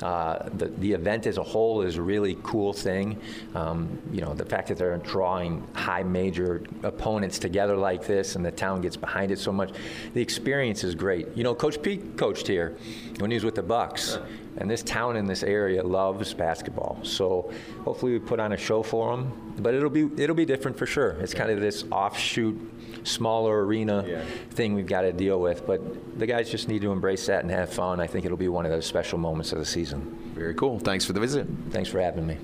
[0.00, 3.20] Uh, the, the event as a whole is a really cool thing.
[3.56, 8.44] Um, you know, the fact that they're drawing high major opponents together like this, and
[8.44, 9.72] the town gets behind it so much.
[10.14, 11.28] The experience is great.
[11.36, 12.76] You know, Coach Pete coached here
[13.18, 14.18] when he was with the Bucks.
[14.56, 17.00] And this town in this area loves basketball.
[17.02, 17.52] So
[17.84, 19.54] hopefully we put on a show for them.
[19.58, 21.10] But it'll be it'll be different for sure.
[21.20, 22.56] It's kind of this offshoot,
[23.04, 24.24] smaller arena yeah.
[24.50, 25.66] thing we've got to deal with.
[25.66, 28.00] But the guys just need to embrace that and have fun.
[28.00, 30.16] I think it'll be one of those special moments of the season.
[30.34, 30.78] Very cool.
[30.78, 31.46] Thanks for the visit.
[31.70, 32.38] Thanks for having me.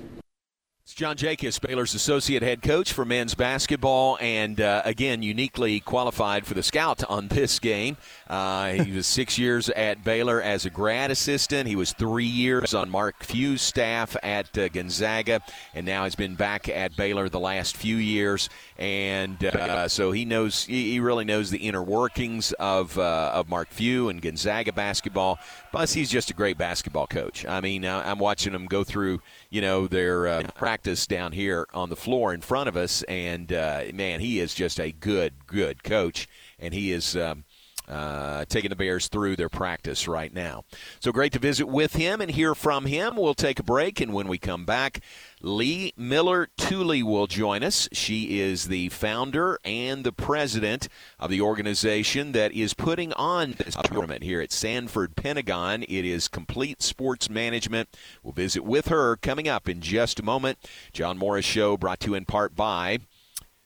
[0.91, 6.45] It's John Jakus, Baylor's associate head coach for men's basketball, and uh, again, uniquely qualified
[6.45, 7.95] for the scout on this game.
[8.27, 11.69] Uh, he was six years at Baylor as a grad assistant.
[11.69, 15.39] He was three years on Mark Few's staff at uh, Gonzaga,
[15.73, 18.49] and now he's been back at Baylor the last few years.
[18.81, 23.69] And uh, so he knows, he really knows the inner workings of uh, of Mark
[23.69, 25.37] Few and Gonzaga basketball.
[25.69, 27.45] Plus, he's just a great basketball coach.
[27.45, 31.89] I mean, I'm watching him go through, you know, their uh, practice down here on
[31.89, 35.83] the floor in front of us, and uh, man, he is just a good, good
[35.83, 37.15] coach, and he is.
[37.15, 37.43] Um,
[37.87, 40.63] uh, taking the Bears through their practice right now.
[40.99, 43.15] So great to visit with him and hear from him.
[43.15, 45.01] We'll take a break, and when we come back,
[45.41, 47.89] Lea Miller Tooley will join us.
[47.91, 50.87] She is the founder and the president
[51.19, 55.83] of the organization that is putting on this tournament here at Sanford Pentagon.
[55.83, 57.89] It is Complete Sports Management.
[58.21, 60.59] We'll visit with her coming up in just a moment.
[60.93, 62.99] John Morris Show brought to you in part by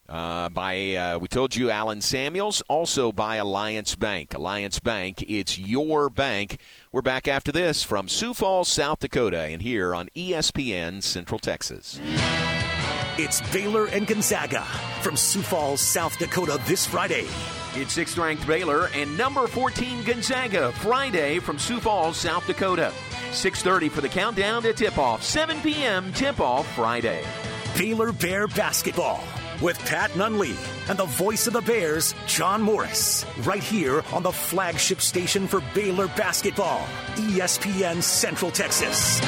[0.08, 4.34] uh, by uh, we told you Allen Samuels, also by Alliance Bank.
[4.34, 6.60] Alliance Bank, it's your bank.
[6.92, 12.00] We're back after this from Sioux Falls, South Dakota, and here on ESPN Central Texas.
[13.18, 14.64] It's Baylor and Gonzaga
[15.02, 17.26] from Sioux Falls, South Dakota this Friday.
[17.74, 22.94] It's sixth ranked Baylor and number 14 Gonzaga Friday from Sioux Falls, South Dakota.
[23.32, 25.24] 6:30 for the countdown to tip off.
[25.24, 26.14] 7 p.m.
[26.14, 27.24] tip off Friday.
[27.78, 29.22] Baylor Bear basketball
[29.62, 30.56] with Pat Nunley
[30.90, 35.62] and the voice of the Bears, John Morris, right here on the flagship station for
[35.74, 39.22] Baylor basketball, ESPN Central Texas.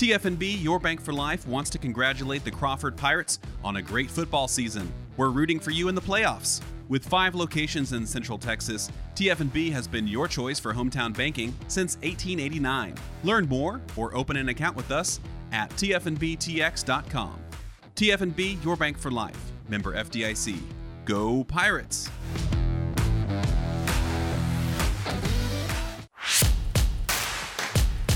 [0.00, 4.48] TFNB, your bank for life, wants to congratulate the Crawford Pirates on a great football
[4.48, 4.90] season.
[5.20, 6.62] We're rooting for you in the playoffs.
[6.88, 11.96] With five locations in Central Texas, TFNB has been your choice for hometown banking since
[11.96, 12.94] 1889.
[13.22, 15.20] Learn more or open an account with us
[15.52, 17.38] at tfnbtx.com.
[17.96, 19.52] TFNB, your bank for life.
[19.68, 20.58] Member FDIC.
[21.04, 22.08] Go Pirates!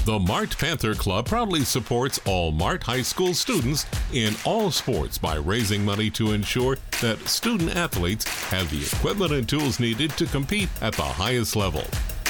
[0.04, 5.36] The Mart Panther Club proudly supports all Mart High School students in all sports by
[5.36, 10.68] raising money to ensure that student athletes have the equipment and tools needed to compete
[10.82, 11.84] at the highest level.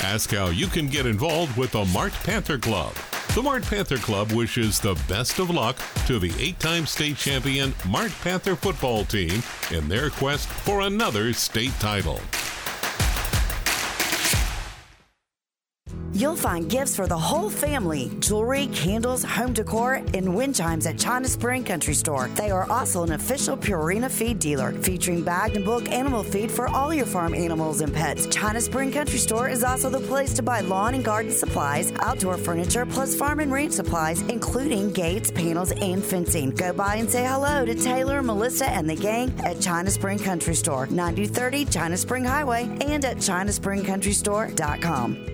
[0.04, 2.94] Ask how you can get involved with the Mart Panther Club.
[3.34, 7.74] The Mart Panther Club wishes the best of luck to the eight time state champion
[7.88, 12.20] Mart Panther football team in their quest for another state title.
[16.14, 20.96] You'll find gifts for the whole family jewelry, candles, home decor, and wind chimes at
[20.96, 22.28] China Spring Country Store.
[22.36, 26.68] They are also an official Purina feed dealer featuring bagged and bulk animal feed for
[26.68, 28.28] all your farm animals and pets.
[28.28, 32.38] China Spring Country Store is also the place to buy lawn and garden supplies, outdoor
[32.38, 36.52] furniture, plus farm and ranch supplies, including gates, panels, and fencing.
[36.52, 40.54] Go by and say hello to Taylor, Melissa, and the gang at China Spring Country
[40.54, 45.33] Store, 9030 China Spring Highway, and at chinaspringcountrystore.com.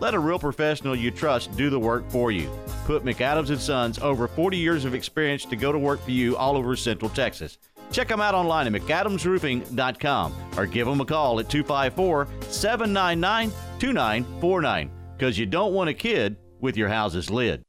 [0.00, 2.50] Let a real professional you trust do the work for you.
[2.86, 6.38] Put McAdams and Sons over 40 years of experience to go to work for you
[6.38, 7.58] all over Central Texas.
[7.92, 14.90] Check them out online at McAdamsRoofing.com or give them a call at 254 799 2949
[15.16, 17.62] because you don't want a kid with your house's lid.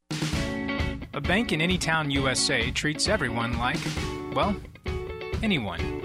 [1.14, 3.78] A bank in any town USA treats everyone like,
[4.32, 4.56] well,
[5.42, 6.02] anyone.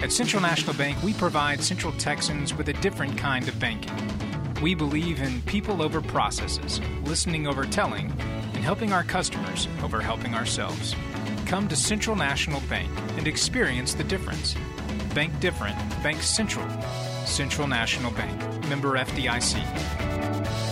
[0.00, 3.92] At Central National Bank, we provide Central Texans with a different kind of banking.
[4.62, 8.12] We believe in people over processes, listening over telling,
[8.54, 10.94] and helping our customers over helping ourselves.
[11.46, 14.54] Come to Central National Bank and experience the difference.
[15.16, 16.68] Bank different, Bank Central.
[17.24, 20.71] Central National Bank, member FDIC.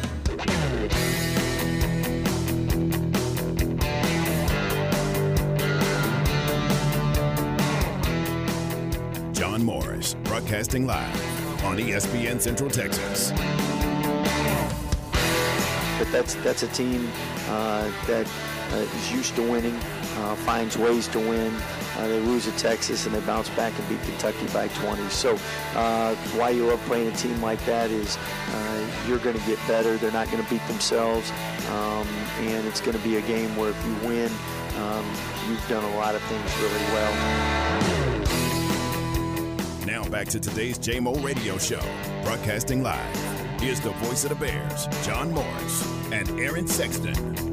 [10.51, 13.31] Broadcasting live on ESPN Central Texas.
[15.97, 17.09] But that's that's a team
[17.47, 18.27] uh, that
[18.73, 19.75] uh, is used to winning,
[20.17, 21.55] uh, finds ways to win.
[21.95, 25.07] Uh, they lose at Texas and they bounce back and beat Kentucky by 20.
[25.07, 25.37] So
[25.73, 28.17] uh, why you love playing a team like that is
[28.53, 29.95] uh, you're going to get better.
[29.95, 31.31] They're not going to beat themselves,
[31.69, 32.07] um,
[32.39, 34.29] and it's going to be a game where if you win,
[34.79, 35.05] um,
[35.47, 38.10] you've done a lot of things really well.
[39.91, 41.81] Now back to today's JMO Radio Show,
[42.23, 43.59] broadcasting live.
[43.59, 47.50] Here's the voice of the Bears, John Morris and Aaron Sexton.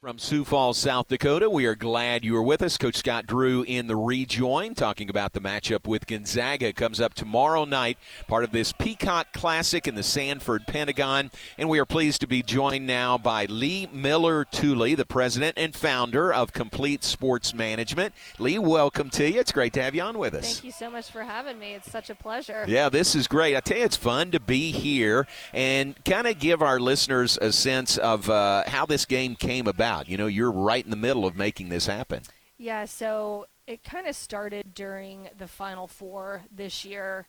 [0.00, 1.50] From Sioux Falls, South Dakota.
[1.50, 2.78] We are glad you are with us.
[2.78, 6.72] Coach Scott Drew in the rejoin, talking about the matchup with Gonzaga.
[6.72, 11.32] Comes up tomorrow night, part of this Peacock Classic in the Sanford Pentagon.
[11.58, 15.74] And we are pleased to be joined now by Lea Miller Tooley, the president and
[15.74, 18.14] founder of Complete Sports Management.
[18.38, 19.40] Lea, welcome to you.
[19.40, 20.60] It's great to have you on with us.
[20.60, 21.74] Thank you so much for having me.
[21.74, 22.64] It's such a pleasure.
[22.68, 23.56] Yeah, this is great.
[23.56, 27.50] I tell you, it's fun to be here and kind of give our listeners a
[27.50, 31.24] sense of uh, how this game came about You know, you're right in the middle
[31.26, 32.22] of making this happen.
[32.58, 37.26] Yeah, so it kind of started during the Final Four this year.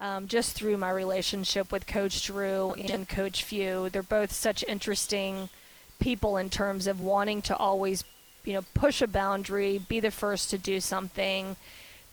[0.00, 5.48] Um, just through my relationship with Coach Drew and Coach Few, they're both such interesting
[5.98, 8.04] people in terms of wanting to always,
[8.44, 11.56] you know, push a boundary, be the first to do something.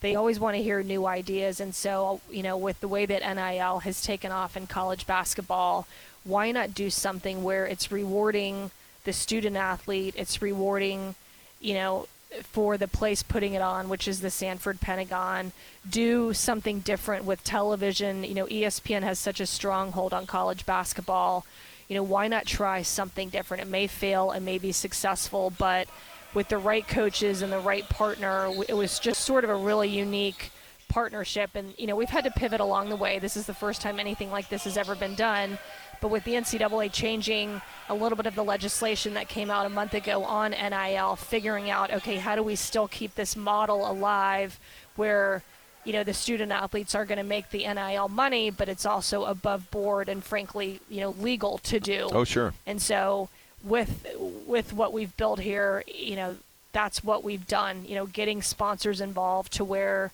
[0.00, 3.22] They always want to hear new ideas, and so you know, with the way that
[3.22, 5.86] NIL has taken off in college basketball,
[6.24, 8.72] why not do something where it's rewarding
[9.06, 10.14] the student athlete.
[10.18, 11.14] It's rewarding,
[11.60, 12.06] you know,
[12.42, 15.52] for the place putting it on, which is the Sanford Pentagon.
[15.88, 18.24] Do something different with television.
[18.24, 21.46] You know, ESPN has such a stronghold on college basketball.
[21.88, 23.62] You know, why not try something different?
[23.62, 25.88] It may fail, it may be successful, but
[26.34, 29.88] with the right coaches and the right partner, it was just sort of a really
[29.88, 30.50] unique
[30.88, 31.50] partnership.
[31.54, 33.18] And, you know, we've had to pivot along the way.
[33.18, 35.58] This is the first time anything like this has ever been done.
[36.00, 39.70] But with the NCAA changing a little bit of the legislation that came out a
[39.70, 44.58] month ago on NIL, figuring out, okay, how do we still keep this model alive
[44.96, 45.42] where
[45.84, 49.24] you know the student athletes are going to make the NIL money, but it's also
[49.24, 52.08] above board and frankly, you know, legal to do.
[52.12, 52.52] Oh, sure.
[52.66, 53.28] And so
[53.62, 54.06] with
[54.46, 56.36] with what we've built here, you know,
[56.72, 57.84] that's what we've done.
[57.86, 60.12] You know, getting sponsors involved to where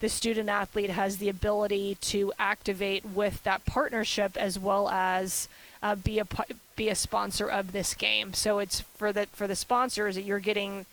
[0.00, 5.48] the student athlete has the ability to activate with that partnership as well as
[5.82, 6.26] uh, be a
[6.74, 8.34] be a sponsor of this game.
[8.34, 10.86] So it's for the for the sponsors that you're getting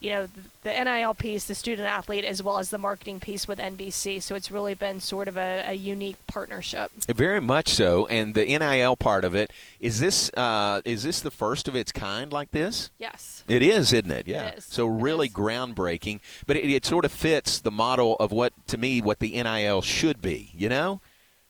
[0.00, 0.28] you know,
[0.62, 4.22] the NIL piece, the student athlete, as well as the marketing piece with NBC.
[4.22, 6.92] So it's really been sort of a, a unique partnership.
[7.08, 8.06] Very much so.
[8.06, 11.90] And the NIL part of it is this uh, is this the first of its
[11.90, 12.90] kind like this?
[12.98, 13.42] Yes.
[13.48, 14.28] It is, isn't it?
[14.28, 14.48] Yeah.
[14.48, 14.64] It is.
[14.66, 19.00] So really groundbreaking, but it, it sort of fits the model of what to me
[19.00, 20.50] what the NIL should be.
[20.54, 21.00] You know.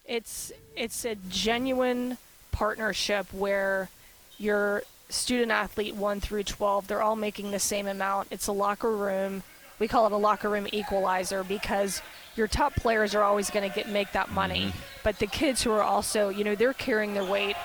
[0.07, 2.17] It's it's a genuine
[2.51, 3.91] partnership where
[4.39, 8.29] you're student athlete 1 through 12, they're all making the same amount.
[8.31, 9.43] It's a locker room.
[9.79, 12.03] We call it a locker room equalizer because
[12.37, 14.67] your top players are always going to get make that money.
[14.67, 14.79] Mm-hmm.
[15.05, 17.57] But the kids who are also, you know, they're carrying their weight,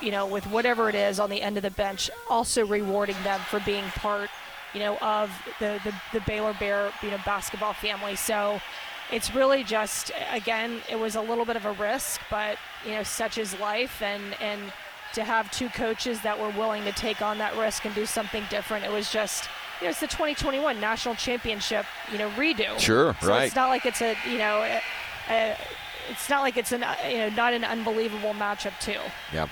[0.00, 3.40] you know, with whatever it is on the end of the bench, also rewarding them
[3.48, 4.30] for being part,
[4.72, 8.16] you know, of the, the, the Baylor Bear, you know, basketball family.
[8.16, 8.60] So
[9.12, 13.02] it's really just, again, it was a little bit of a risk, but, you know,
[13.02, 14.02] such is life.
[14.02, 14.72] And, and,
[15.14, 18.44] to have two coaches that were willing to take on that risk and do something
[18.50, 18.84] different.
[18.84, 19.48] It was just,
[19.80, 22.78] you know, it's the 2021 national championship, you know, redo.
[22.78, 23.44] Sure, so right.
[23.44, 24.80] It's not like it's a, you know, a,
[25.30, 25.56] a,
[26.10, 28.98] it's not like it's an, you know, not an unbelievable matchup too.
[29.32, 29.48] Yeah,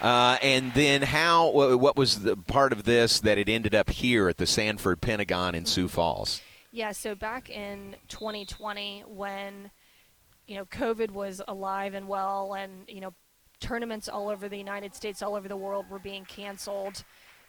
[0.00, 1.50] uh, and then how?
[1.50, 5.54] What was the part of this that it ended up here at the Sanford Pentagon
[5.54, 6.42] in Sioux Falls?
[6.72, 9.70] Yeah, so back in 2020 when
[10.46, 13.12] you know COVID was alive and well, and you know
[13.62, 17.04] tournaments all over the United States, all over the world were being canceled.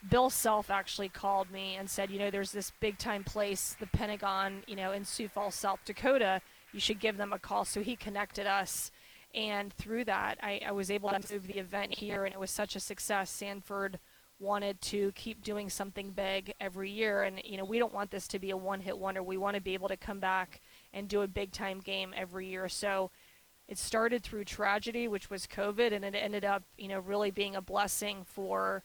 [0.09, 3.87] Bill Self actually called me and said, you know, there's this big time place, the
[3.87, 6.41] Pentagon, you know, in Sioux Falls, South Dakota.
[6.71, 7.65] You should give them a call.
[7.65, 8.91] So he connected us.
[9.33, 12.51] And through that, I, I was able to move the event here, and it was
[12.51, 13.31] such a success.
[13.31, 13.97] Sanford
[14.39, 17.23] wanted to keep doing something big every year.
[17.23, 19.23] And, you know, we don't want this to be a one hit wonder.
[19.23, 20.61] We want to be able to come back
[20.93, 22.69] and do a big time game every year.
[22.69, 23.09] So
[23.67, 27.55] it started through tragedy, which was COVID, and it ended up, you know, really being
[27.55, 28.83] a blessing for,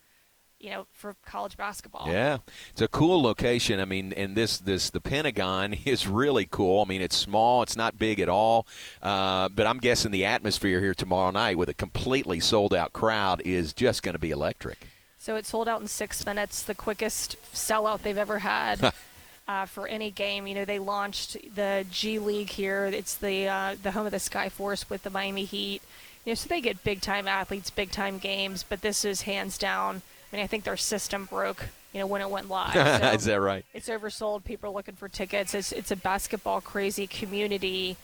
[0.60, 2.06] you know, for college basketball.
[2.08, 2.38] Yeah,
[2.70, 3.80] it's a cool location.
[3.80, 6.82] I mean, and this this the Pentagon is really cool.
[6.82, 8.66] I mean, it's small, it's not big at all,
[9.02, 13.42] uh, but I'm guessing the atmosphere here tomorrow night with a completely sold out crowd
[13.44, 14.86] is just going to be electric.
[15.18, 18.92] So it sold out in six minutes, the quickest sellout they've ever had.
[19.48, 20.46] uh, for any game.
[20.46, 22.84] You know, they launched the G League here.
[22.86, 25.82] It's the uh, the home of the Skyforce with the Miami Heat.
[26.24, 28.64] You know, so they get big time athletes, big time games.
[28.68, 30.02] But this is hands down.
[30.32, 31.66] I mean, I think their system broke.
[31.92, 32.74] You know, when it went live.
[33.00, 33.64] So is that right?
[33.72, 34.44] It's oversold.
[34.44, 35.54] People are looking for tickets.
[35.54, 37.96] It's it's a basketball crazy community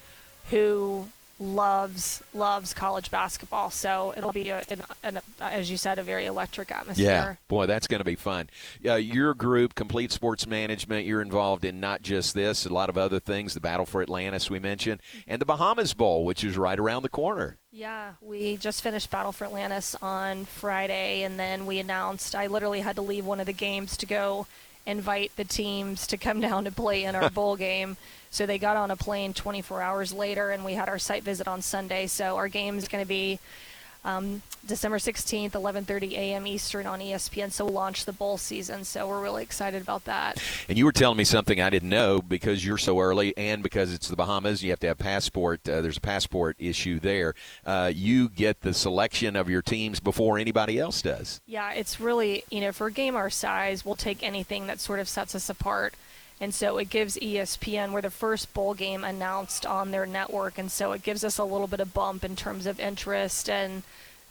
[0.50, 1.08] who
[1.40, 3.70] loves loves college basketball.
[3.70, 7.06] So it'll be a, an, an, as you said, a very electric atmosphere.
[7.06, 8.48] Yeah, boy, that's going to be fun.
[8.84, 12.96] Uh, your group, Complete Sports Management, you're involved in not just this, a lot of
[12.96, 13.54] other things.
[13.54, 17.08] The Battle for Atlantis we mentioned, and the Bahamas Bowl, which is right around the
[17.08, 17.58] corner.
[17.72, 22.80] Yeah, we just finished Battle for Atlantis on Friday, and then we announced I literally
[22.80, 24.46] had to leave one of the games to go
[24.86, 27.96] invite the teams to come down to play in our bowl game.
[28.34, 31.46] So they got on a plane 24 hours later, and we had our site visit
[31.46, 32.08] on Sunday.
[32.08, 33.38] So our game is going to be
[34.04, 36.44] um, December 16th, 11:30 a.m.
[36.44, 37.52] Eastern on ESPN.
[37.52, 38.82] So we'll launch the bowl season.
[38.82, 40.42] So we're really excited about that.
[40.68, 43.94] And you were telling me something I didn't know because you're so early, and because
[43.94, 45.68] it's the Bahamas, you have to have passport.
[45.68, 47.36] Uh, there's a passport issue there.
[47.64, 51.40] Uh, you get the selection of your teams before anybody else does.
[51.46, 54.98] Yeah, it's really you know for a game our size, we'll take anything that sort
[54.98, 55.94] of sets us apart.
[56.44, 60.58] And so it gives ESPN, we're the first bowl game announced on their network.
[60.58, 63.82] And so it gives us a little bit of bump in terms of interest and,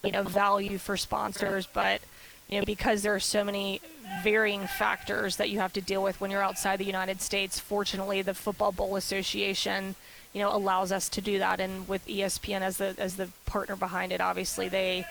[0.03, 1.65] you know, value for sponsors.
[1.65, 2.01] But,
[2.47, 3.81] you know, because there are so many
[4.23, 8.21] varying factors that you have to deal with when you're outside the United States, fortunately,
[8.21, 9.95] the Football Bowl Association,
[10.33, 11.59] you know, allows us to do that.
[11.59, 15.07] And with ESPN as the, as the partner behind it, obviously, they,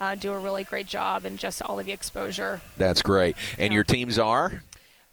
[0.00, 2.60] uh, do a really great job and just all of the exposure.
[2.76, 3.36] That's great.
[3.58, 3.74] And yeah.
[3.74, 4.62] your teams are?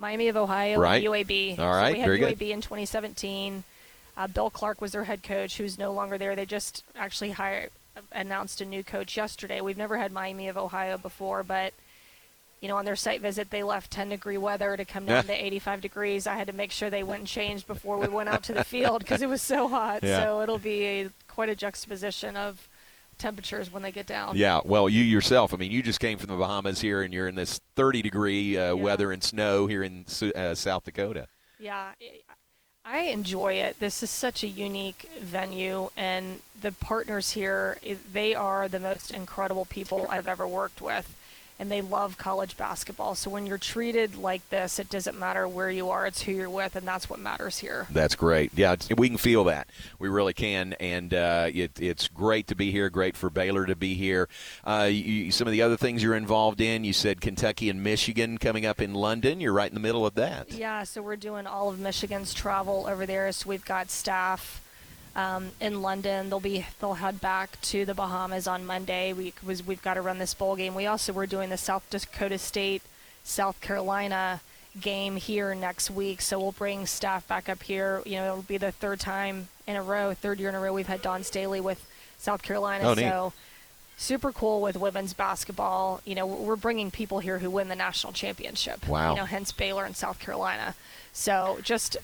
[0.02, 1.04] Miami of Ohio, right.
[1.04, 1.60] UAB.
[1.60, 2.49] All right, so we had very UAB good.
[2.49, 3.64] in 2017.
[4.18, 6.36] Uh, Bill Clark was their head coach, who's no longer there.
[6.36, 7.70] They just actually hired,
[8.12, 9.62] announced a new coach yesterday.
[9.62, 11.74] We've never had Miami of Ohio before, but
[12.62, 15.34] you know, on their site visit, they left 10 degree weather to come down to
[15.34, 16.28] 85 degrees.
[16.28, 18.64] I had to make sure they went and changed before we went out to the
[18.64, 20.04] field because it was so hot.
[20.04, 20.22] Yeah.
[20.22, 22.68] So it'll be a, quite a juxtaposition of
[23.22, 24.36] temperatures when they get down.
[24.36, 27.28] Yeah, well, you yourself, I mean, you just came from the Bahamas here, and you're
[27.28, 28.72] in this 30 degree uh, yeah.
[28.74, 30.06] weather and snow here in
[30.36, 31.28] uh, South Dakota.
[31.60, 31.92] Yeah,
[32.84, 33.80] I enjoy it.
[33.80, 37.78] This is such a unique venue, and the partners here,
[38.12, 41.16] they are the most incredible people I've ever worked with
[41.62, 43.14] and they love college basketball.
[43.14, 46.49] So when you're treated like this, it doesn't matter where you are, it's who you're
[46.49, 47.86] with, and that's what matters here.
[47.91, 48.51] That's great.
[48.55, 49.70] Yeah, we can feel that.
[49.99, 50.74] We really can.
[50.80, 54.28] And uh, it, it's great to be here, great for Baylor to be here.
[54.66, 58.39] Uh, you, some of the other things you're involved in, you said Kentucky and Michigan
[58.39, 59.39] coming up in London.
[59.39, 60.51] You're right in the middle of that.
[60.51, 63.32] Yeah, so we're doing all of Michigan's travel over there.
[63.32, 64.64] So we've got staff
[65.16, 66.30] um, in London.
[66.30, 69.14] They'll be they'll head back to the Bahamas on Monday.
[69.14, 70.76] We was we've got to run this bowl game.
[70.76, 72.82] We also were doing the South Dakota State
[73.24, 74.41] South Carolina
[74.80, 78.01] game here next week, so we'll bring staff back up here.
[78.05, 80.74] You know, it'll be the third time in a row, third year in a row
[80.74, 81.86] we've had Dawn Staley with
[82.18, 82.86] South Carolina.
[82.88, 83.34] Oh, so
[83.97, 86.01] super cool with women's basketball.
[86.05, 88.88] You know, we're bringing people here who win the national championship.
[88.88, 89.12] Wow.
[89.12, 90.74] You know, hence Baylor and South Carolina.
[91.14, 91.97] So just,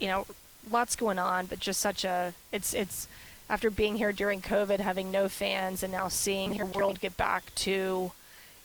[0.00, 0.26] you know,
[0.70, 3.08] lots going on, but just such a it's it's
[3.48, 7.54] after being here during COVID, having no fans, and now seeing your world get back
[7.56, 8.12] to,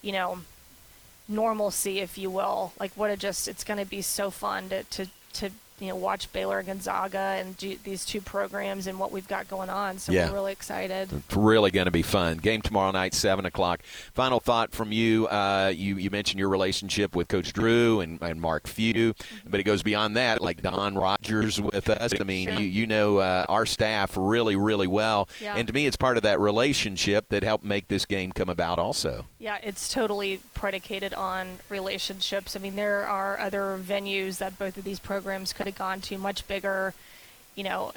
[0.02, 0.40] you know,
[1.28, 2.74] normalcy, if you will.
[2.80, 5.96] Like what a just it's going to be so fun to to to you know
[5.96, 9.98] watch Baylor Gonzaga and do these two programs and what we've got going on.
[9.98, 10.28] So yeah.
[10.28, 11.12] we're really excited.
[11.12, 12.38] It's really going to be fun.
[12.38, 13.82] Game tomorrow night, seven o'clock.
[14.14, 15.28] Final thought from you.
[15.28, 19.14] Uh, you you mentioned your relationship with Coach Drew and, and Mark Few,
[19.48, 20.42] but it goes beyond that.
[20.42, 22.14] Like Don Rogers with us.
[22.20, 22.60] I mean, sure.
[22.60, 25.56] you you know uh, our staff really really well, yeah.
[25.56, 28.80] and to me, it's part of that relationship that helped make this game come about.
[28.80, 29.26] Also.
[29.40, 32.56] Yeah, it's totally predicated on relationships.
[32.56, 36.18] I mean, there are other venues that both of these programs could have gone to,
[36.18, 36.94] much bigger,
[37.56, 37.94] you know,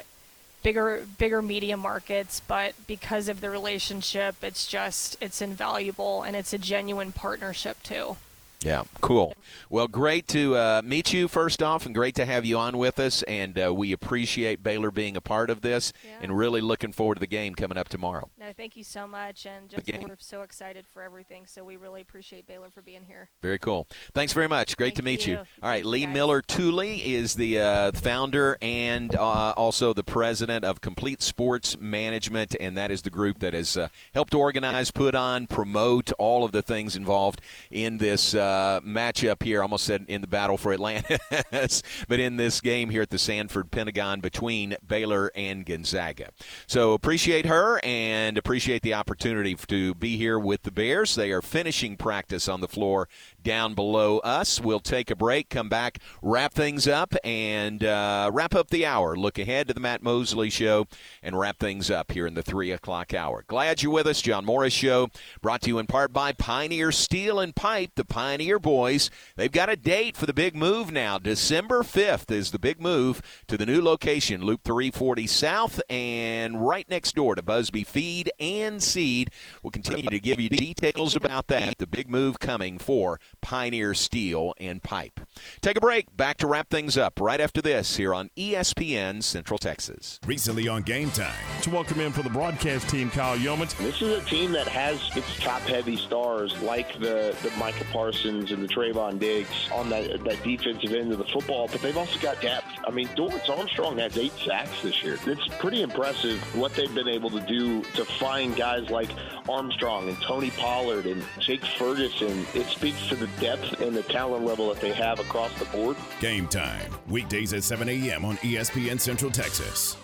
[0.63, 6.53] bigger bigger media markets, but because of the relationship, it's just it's invaluable and it's
[6.53, 8.17] a genuine partnership too.
[8.65, 9.35] Yeah, cool.
[9.71, 13.01] Well, great to uh, meet you first off, and great to have you on with
[13.01, 13.23] us.
[13.25, 16.19] And uh, we appreciate Baylor being a part of this, yeah.
[16.21, 18.31] and really looking forward to the game coming up tomorrow.
[18.39, 21.47] No, thank you so much, and just we're so excited for everything.
[21.47, 23.31] So we really appreciate Baylor for being here.
[23.41, 23.89] Very cool.
[24.15, 24.77] Thanks very much.
[24.77, 25.35] Great thank to meet you.
[25.35, 25.39] you.
[25.39, 30.65] All right, thank Lea Miller Tooley is the uh, founder and uh, also the president
[30.65, 35.15] of Complete Sports Management, and that is the group that has uh, helped organize, put
[35.15, 37.41] on, promote all of the things involved
[37.71, 39.63] in this uh, matchup here.
[39.63, 43.71] almost said in the battle for Atlantis, but in this game here at the Sanford
[43.71, 46.31] Pentagon between Baylor and Gonzaga.
[46.67, 51.15] So appreciate her and appreciate the opportunity to be here with the Bears.
[51.15, 53.09] They are finishing practice on the floor
[53.43, 54.61] down below us.
[54.61, 59.17] We'll take a break, come back, wrap things up, and uh, wrap up the hour.
[59.17, 60.87] Look ahead to the Matt Mosley Show
[61.23, 63.45] and wrap things up here in the 3 o'clock hour.
[63.47, 64.23] Glad you're with us.
[64.23, 65.09] John Morris Show
[65.41, 69.11] brought to you in part by Pioneer Steel and Pipe, the Pioneer Boys.
[69.37, 71.19] They've got a date for the big move now.
[71.19, 76.89] December 5th is the big move to the new location, Loop 340 South, and right
[76.89, 79.31] next door to Busby Feed and Seed.
[79.63, 81.79] We'll continue to give you details about that.
[81.79, 85.21] The big move coming for Pioneer Steel and Pipe.
[85.61, 86.17] Take a break.
[86.17, 90.21] Back to wrap things up right after this here on ESPN Central Texas.
[90.27, 91.33] Recently on Game Time.
[91.63, 93.77] To welcome in for the broadcast team, Kyle Yeomans.
[93.79, 98.63] This is a team that has its top-heavy stars like the, the Micah Parsons and
[98.63, 102.41] the Trevon Diggs on that, that defensive end of the football, but they've also got
[102.41, 102.67] depth.
[102.87, 105.19] I mean, Dorance Armstrong has eight sacks this year.
[105.27, 109.11] It's pretty impressive what they've been able to do to find guys like
[109.49, 112.47] Armstrong and Tony Pollard and Jake Ferguson.
[112.55, 115.97] It speaks to the depth and the talent level that they have across the board.
[116.19, 118.25] Game time, weekdays at 7 a.m.
[118.25, 119.97] on ESPN Central Texas.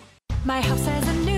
[0.44, 1.37] My house has a new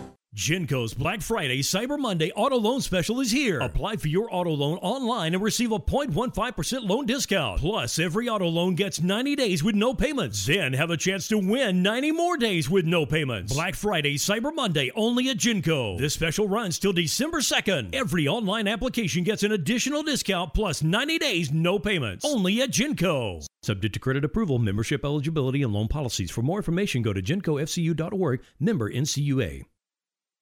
[0.41, 3.59] Genco's Black Friday Cyber Monday Auto Loan Special is here.
[3.59, 7.59] Apply for your auto loan online and receive a 0.15% loan discount.
[7.59, 10.43] Plus, every auto loan gets 90 days with no payments.
[10.47, 13.53] Then have a chance to win 90 more days with no payments.
[13.53, 15.99] Black Friday Cyber Monday only at Genco.
[15.99, 17.93] This special runs till December 2nd.
[17.93, 22.25] Every online application gets an additional discount plus 90 days no payments.
[22.25, 23.45] Only at Genco.
[23.61, 26.31] Subject to credit approval, membership eligibility, and loan policies.
[26.31, 29.65] For more information, go to gencofcu.org, member NCUA.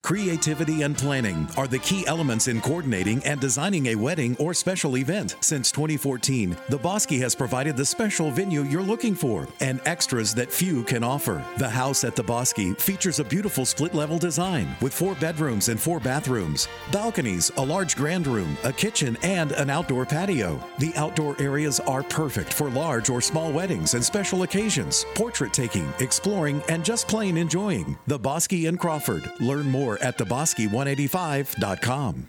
[0.02, 4.96] Creativity and planning are the key elements in coordinating and designing a wedding or special
[4.96, 5.36] event.
[5.40, 10.50] Since 2014, the Bosky has provided the special venue you're looking for and extras that
[10.50, 11.44] few can offer.
[11.58, 15.78] The house at the Bosky features a beautiful split level design with four bedrooms and
[15.78, 20.60] four bathrooms, balconies, a large grand room, a kitchen, and an outdoor patio.
[20.78, 25.92] The outdoor areas are perfect for large or small weddings and special occasions, portrait taking,
[26.00, 27.96] exploring, and just plain enjoying.
[28.08, 29.30] The Bosky in Crawford.
[29.38, 32.28] Learn more at thebosky185.com.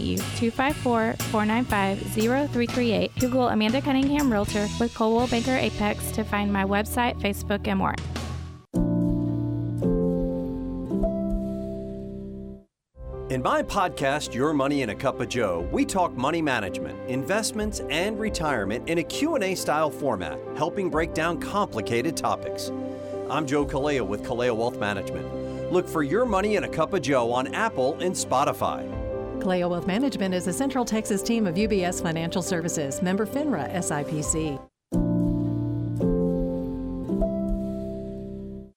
[0.00, 0.18] you.
[0.18, 3.12] 254 495 0338.
[3.18, 7.94] Google Amanda Cunningham Realtor with Coldwell Banker Apex to find my website, Facebook, and more.
[13.30, 17.80] In my podcast Your Money in a Cup of Joe, we talk money management, investments,
[17.90, 22.70] and retirement in a Q&A style format, helping break down complicated topics.
[23.30, 25.72] I'm Joe Kalea with Kaleo Wealth Management.
[25.72, 29.03] Look for Your Money in a Cup of Joe on Apple and Spotify.
[29.44, 34.58] Kaleo Wealth Management is a Central Texas team of UBS Financial Services, member FINRA SIPC.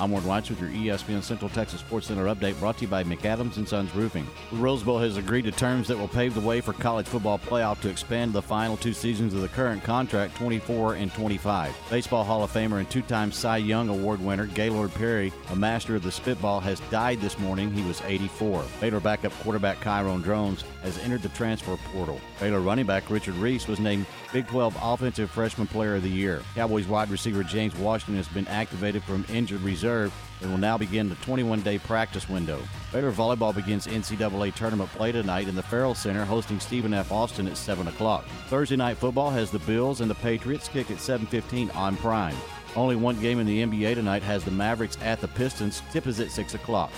[0.00, 3.02] I'm Ward Weitz with your ESPN Central Texas Sports Center update brought to you by
[3.02, 4.28] McAdams and Sons Roofing.
[4.52, 7.36] The Rose Bowl has agreed to terms that will pave the way for college football
[7.36, 11.76] playoff to expand the final two seasons of the current contract, 24 and 25.
[11.90, 16.04] Baseball Hall of Famer and two-time Cy Young Award winner Gaylord Perry, a master of
[16.04, 17.72] the spitball, has died this morning.
[17.72, 18.64] He was 84.
[18.80, 22.20] Baylor backup quarterback Kyron Drones has entered the transfer portal.
[22.38, 26.40] Baylor running back Richard Reese was named Big 12 Offensive Freshman Player of the Year.
[26.54, 31.08] Cowboys wide receiver James Washington has been activated from injured reserve and will now begin
[31.08, 32.60] the 21 day practice window.
[32.92, 37.10] Baylor volleyball begins NCAA tournament play tonight in the Farrell Center, hosting Stephen F.
[37.10, 38.24] Austin at 7 o'clock.
[38.48, 42.36] Thursday night football has the Bills and the Patriots kick at 7:15 on Prime.
[42.76, 45.82] Only one game in the NBA tonight has the Mavericks at the Pistons.
[45.90, 46.92] Tip is at 6 o'clock.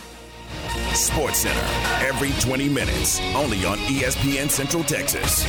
[0.92, 1.66] Sports Center
[2.04, 5.46] every 20 minutes, only on ESPN Central Texas.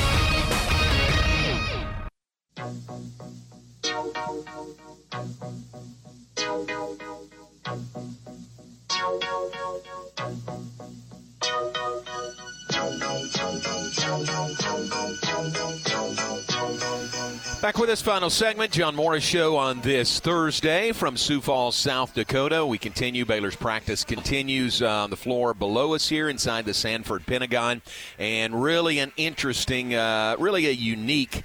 [17.62, 22.16] Back with this final segment, John Morris Show on this Thursday from Sioux Falls, South
[22.16, 22.66] Dakota.
[22.66, 23.24] We continue.
[23.24, 27.84] Baylor's practice continues on the floor below us here inside the Sanford Pentagon.
[28.18, 31.44] And really an interesting, uh, really a unique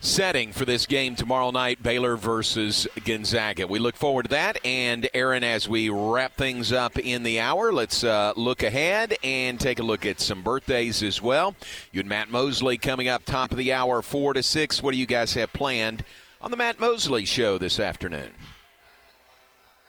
[0.00, 3.66] setting for this game tomorrow night, Baylor versus Gonzaga.
[3.66, 4.64] We look forward to that.
[4.64, 9.58] And Aaron, as we wrap things up in the hour, let's uh, look ahead and
[9.58, 11.54] take a look at some birthdays as well.
[11.92, 14.82] You and Matt Mosley coming up top of the hour, four to six.
[14.82, 16.04] What do you guys have planned
[16.40, 18.30] on the Matt Mosley Show this afternoon?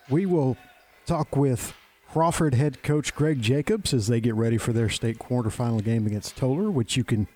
[0.10, 0.58] We will
[1.06, 1.76] talk with
[2.12, 6.36] Crawford head coach Greg Jacobs as they get ready for their state quarterfinal game against
[6.36, 7.28] Tolar, which you can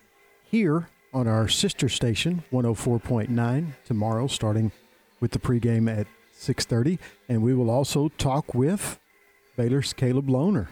[0.42, 4.72] hear on our sister station 104.9 tomorrow starting
[5.20, 6.06] with the pregame at
[6.36, 6.98] 6.30
[7.28, 8.98] and we will also talk with
[9.56, 10.66] baylor's caleb lohner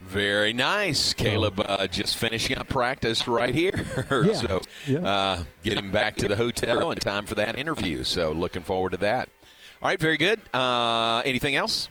[0.00, 1.12] Very nice.
[1.12, 3.84] Caleb uh, just finishing up practice right here.
[4.10, 4.32] Yeah.
[4.32, 4.98] so Yeah.
[5.00, 8.02] uh, getting back to the hotel in time for that interview.
[8.04, 9.28] So looking forward to that.
[9.82, 10.40] All right, very good.
[10.54, 11.88] Uh, anything else?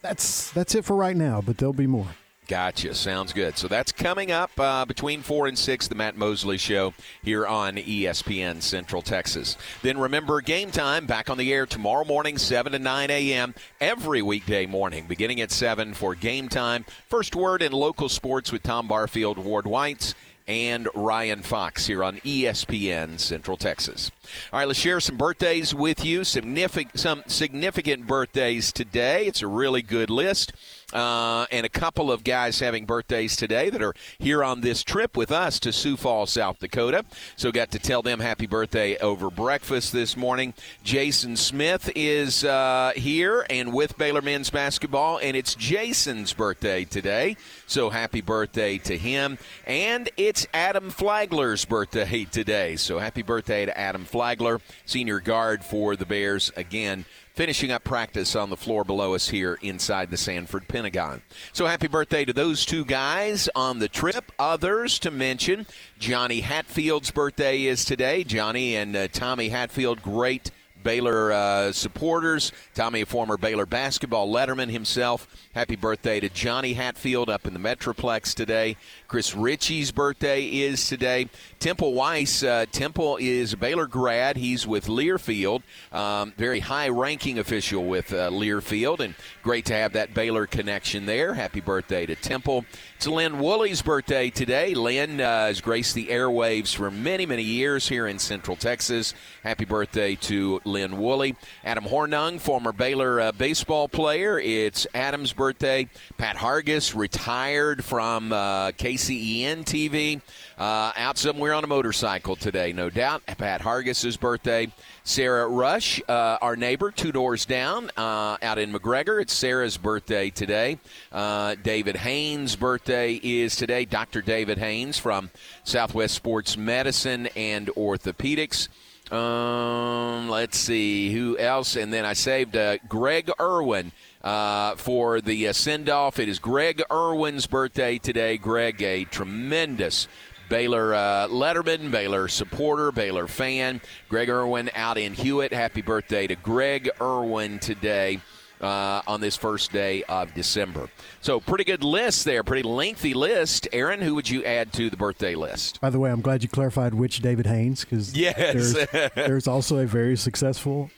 [0.00, 2.08] That's that's it for right now, but there'll be more.
[2.48, 2.94] Gotcha.
[2.94, 3.58] Sounds good.
[3.58, 7.76] So that's coming up uh, between 4 and 6, the Matt Mosley Show here on
[7.76, 9.58] ESPN Central Texas.
[9.82, 14.22] Then remember, game time back on the air tomorrow morning, 7 to 9 a.m., every
[14.22, 16.86] weekday morning, beginning at 7 for game time.
[17.10, 20.14] First word in local sports with Tom Barfield, Ward Whites,
[20.46, 24.10] and Ryan Fox here on ESPN Central Texas.
[24.50, 26.24] All right, let's share some birthdays with you.
[26.24, 29.26] Some significant birthdays today.
[29.26, 30.54] It's a really good list.
[30.92, 35.18] Uh, and a couple of guys having birthdays today that are here on this trip
[35.18, 37.04] with us to Sioux Falls, South Dakota.
[37.36, 40.54] So got to tell them happy birthday over breakfast this morning.
[40.82, 47.36] Jason Smith is uh, here and with Baylor men's basketball, and it's Jason's birthday today.
[47.66, 49.36] So happy birthday to him.
[49.66, 52.76] And it's Adam Flagler's birthday today.
[52.76, 56.50] So happy birthday to Adam Flagler, senior guard for the Bears.
[56.56, 57.04] Again,
[57.38, 61.22] finishing up practice on the floor below us here inside the Sanford Pentagon.
[61.52, 64.32] So happy birthday to those two guys on the trip.
[64.40, 65.64] Others to mention
[66.00, 68.24] Johnny Hatfield's birthday is today.
[68.24, 70.50] Johnny and uh, Tommy Hatfield, great
[70.82, 72.50] Baylor uh, supporters.
[72.74, 75.28] Tommy, a former Baylor basketball letterman himself.
[75.54, 78.76] Happy birthday to Johnny Hatfield up in the Metroplex today.
[79.08, 81.30] Chris Ritchie's birthday is today.
[81.60, 84.36] Temple Weiss, uh, Temple is a Baylor grad.
[84.36, 90.12] He's with Learfield, um, very high-ranking official with uh, Learfield, and great to have that
[90.12, 91.32] Baylor connection there.
[91.32, 92.66] Happy birthday to Temple.
[92.96, 94.74] It's Lynn Woolley's birthday today.
[94.74, 99.14] Lynn uh, has graced the airwaves for many, many years here in Central Texas.
[99.42, 101.34] Happy birthday to Lynn Woolley.
[101.64, 104.38] Adam Hornung, former Baylor uh, baseball player.
[104.38, 105.88] It's Adam's birthday.
[106.18, 110.20] Pat Hargis retired from uh, KCEN TV.
[110.58, 113.22] Uh, out somewhere on a motorcycle today, no doubt.
[113.26, 114.72] Pat Hargis's birthday.
[115.04, 119.22] Sarah Rush, uh, our neighbor, two doors down, uh, out in McGregor.
[119.22, 120.78] It's Sarah's birthday today.
[121.12, 123.84] Uh, David Haynes' birthday is today.
[123.84, 124.20] Dr.
[124.20, 125.30] David Haynes from
[125.62, 128.68] Southwest Sports Medicine and Orthopedics.
[129.12, 133.92] Um, let's see who else, and then I saved uh, Greg Irwin
[134.22, 136.18] uh, for the uh, send off.
[136.18, 138.36] It is Greg Irwin's birthday today.
[138.36, 140.08] Greg, a tremendous
[140.48, 143.80] Baylor uh, Letterman, Baylor supporter, Baylor fan.
[144.08, 145.52] Greg Irwin out in Hewitt.
[145.52, 148.20] Happy birthday to Greg Irwin today.
[148.60, 150.88] Uh, on this first day of December.
[151.20, 153.68] So, pretty good list there, pretty lengthy list.
[153.72, 155.80] Aaron, who would you add to the birthday list?
[155.80, 158.34] By the way, I'm glad you clarified which David Haynes because Yes.
[158.36, 160.90] there's, there's also a very successful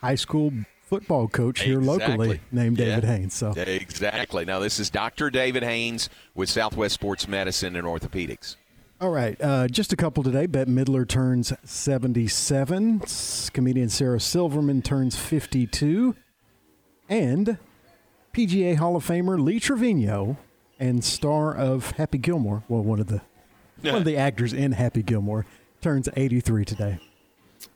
[0.00, 0.52] high school
[0.90, 2.40] football coach here locally Exactly.
[2.50, 3.10] named David Yeah.
[3.16, 3.32] Haynes.
[3.34, 4.44] So Exactly.
[4.44, 5.30] Now, this is Dr.
[5.30, 8.56] David Haynes with Southwest Sports Medicine and Orthopedics.
[9.00, 10.44] All right, uh, just a couple today.
[10.46, 13.00] Bette Midler turns 77.
[13.54, 16.14] Comedian Sarah Silverman turns 52.
[17.08, 17.56] And
[18.34, 20.36] PGA Hall of Famer Lee Trevino
[20.78, 23.22] and star of Happy Gilmore, well, one of the
[23.82, 25.46] one of the actors in Happy Gilmore,
[25.80, 26.98] turns 83 today.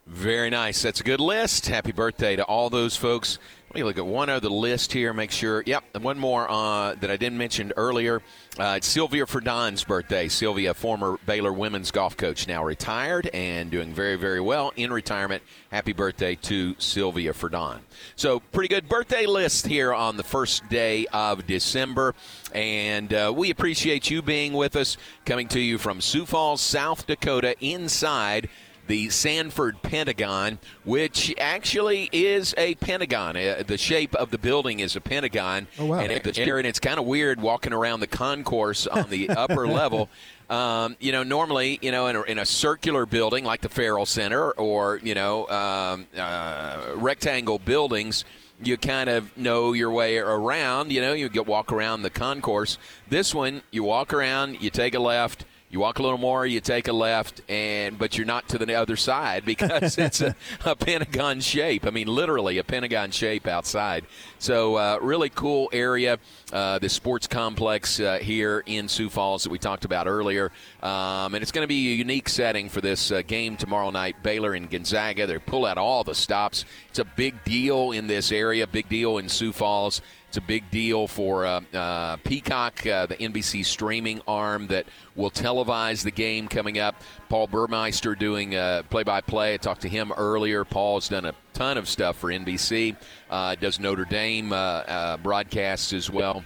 [0.07, 0.83] Very nice.
[0.83, 1.67] That's a good list.
[1.67, 3.39] Happy birthday to all those folks.
[3.71, 5.63] Let me look at one other list here, make sure.
[5.67, 8.23] Yep, one more uh, that I didn't mention earlier.
[8.57, 10.29] Uh, it's Sylvia Ferdon's birthday.
[10.29, 15.43] Sylvia, former Baylor women's golf coach, now retired and doing very, very well in retirement.
[15.73, 17.81] Happy birthday to Sylvia Ferdon.
[18.15, 22.15] So, pretty good birthday list here on the first day of December.
[22.55, 27.09] And uh, we appreciate you being with us, coming to you from Sioux Falls, South
[27.09, 28.49] Dakota, inside
[28.87, 33.37] the Sanford Pentagon, which actually is a pentagon.
[33.37, 35.67] Uh, the shape of the building is a pentagon.
[35.79, 36.01] Oh, wow.
[36.01, 40.09] And, it, and it's kind of weird walking around the concourse on the upper level.
[40.51, 44.07] Um, you know, normally, you know, in a, in a circular building like the Farrell
[44.07, 48.25] Center or, you know, um, uh, rectangle buildings,
[48.63, 50.93] you kind of know your way around.
[50.93, 52.79] You know, you get walk around the concourse.
[53.09, 55.45] This one, you walk around, you take a left.
[55.75, 58.75] You walk a little more, you take a left, and but you're not to the
[58.75, 61.85] other side because it's a, a pentagon shape.
[61.85, 64.05] I mean, literally a pentagon shape outside.
[64.39, 66.21] So, uh, really cool area.
[66.53, 71.35] Uh, the sports complex uh, here in Sioux Falls that we talked about earlier, um,
[71.35, 74.23] and it's going to be a unique setting for this uh, game tomorrow night.
[74.23, 75.27] Baylor and Gonzaga.
[75.27, 76.65] They pull out all the stops.
[76.89, 78.69] It's a big deal in this area.
[78.69, 80.03] Big deal in Sioux Falls.
[80.35, 85.31] It's a big deal for uh, uh, Peacock, uh, the NBC streaming arm that will
[85.31, 87.01] televise the game coming up.
[87.29, 89.55] Paul Burmeister doing uh, play-by-play.
[89.55, 90.65] I talked to him earlier.
[90.65, 92.97] Paul's done a ton of stuff for NBC.
[93.31, 96.43] Uh, does Notre Dame uh, uh, broadcasts as well.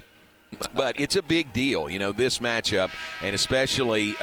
[0.75, 2.91] but it's a big deal, you know, this matchup,
[3.23, 4.15] and especially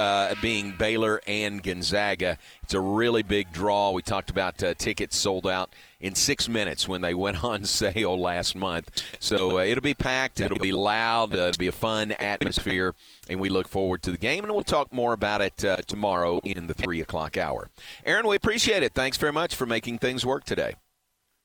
[0.44, 2.38] being Baylor and Gonzaga.
[2.62, 3.90] It's a really big draw.
[3.92, 5.74] We talked about tickets sold out
[6.06, 9.04] in six minutes when they went on sale last month.
[9.20, 12.94] So uh, it'll be packed, it'll be loud, uh, it'll be a fun atmosphere,
[13.28, 14.44] and we look forward to the game.
[14.44, 17.70] And we'll talk more about it uh, tomorrow in the 3 o'clock hour.
[18.06, 18.94] Aaron, we appreciate it.
[18.94, 20.76] Thanks very much for making things work today.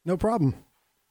[0.04, 0.54] No problem.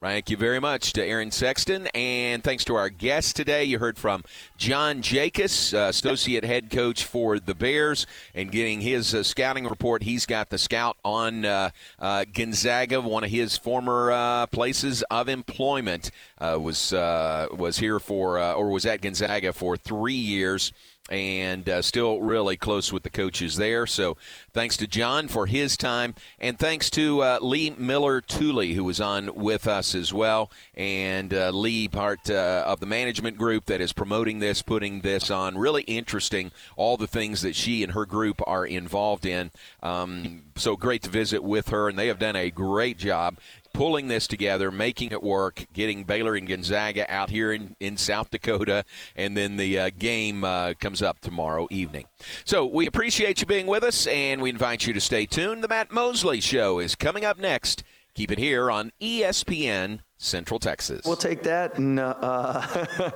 [0.01, 3.65] Thank you very much to Aaron Sexton, and thanks to our guest today.
[3.65, 4.23] You heard from
[4.55, 10.03] John Jakus, uh, associate head coach for the Bears, and getting his uh, scouting report.
[10.03, 15.27] He's got the scout on uh, uh Gonzaga, one of his former uh, places of
[15.27, 16.11] employment.
[16.39, 20.71] Uh, was was here for or was at Gonzaga for three years
[21.09, 23.85] and uh, still really close with the coaches there.
[23.87, 24.17] So
[24.53, 29.01] thanks to John for his time, and thanks to uh, Lea Miller Tooley, who was
[29.01, 33.81] on with us as well, and uh, Lea, part uh, of the management group that
[33.81, 35.57] is promoting this, putting this on.
[35.57, 39.51] Really interesting, all the things that she and her group are involved in.
[39.81, 43.37] Um, so great to visit with her, and they have done a great job
[43.73, 48.29] pulling this together, making it work, getting Baylor and Gonzaga out here in, in South
[48.29, 48.83] Dakota,
[49.15, 52.05] and then the uh, game uh, comes up tomorrow evening.
[52.45, 55.63] So we appreciate you being with us, and we invite you to stay tuned.
[55.63, 57.83] The Matt Mosley Show is coming up next.
[58.15, 61.05] Keep it here on ESPN Central Texas.
[61.05, 61.99] We'll take that and.
[61.99, 63.11] Uh,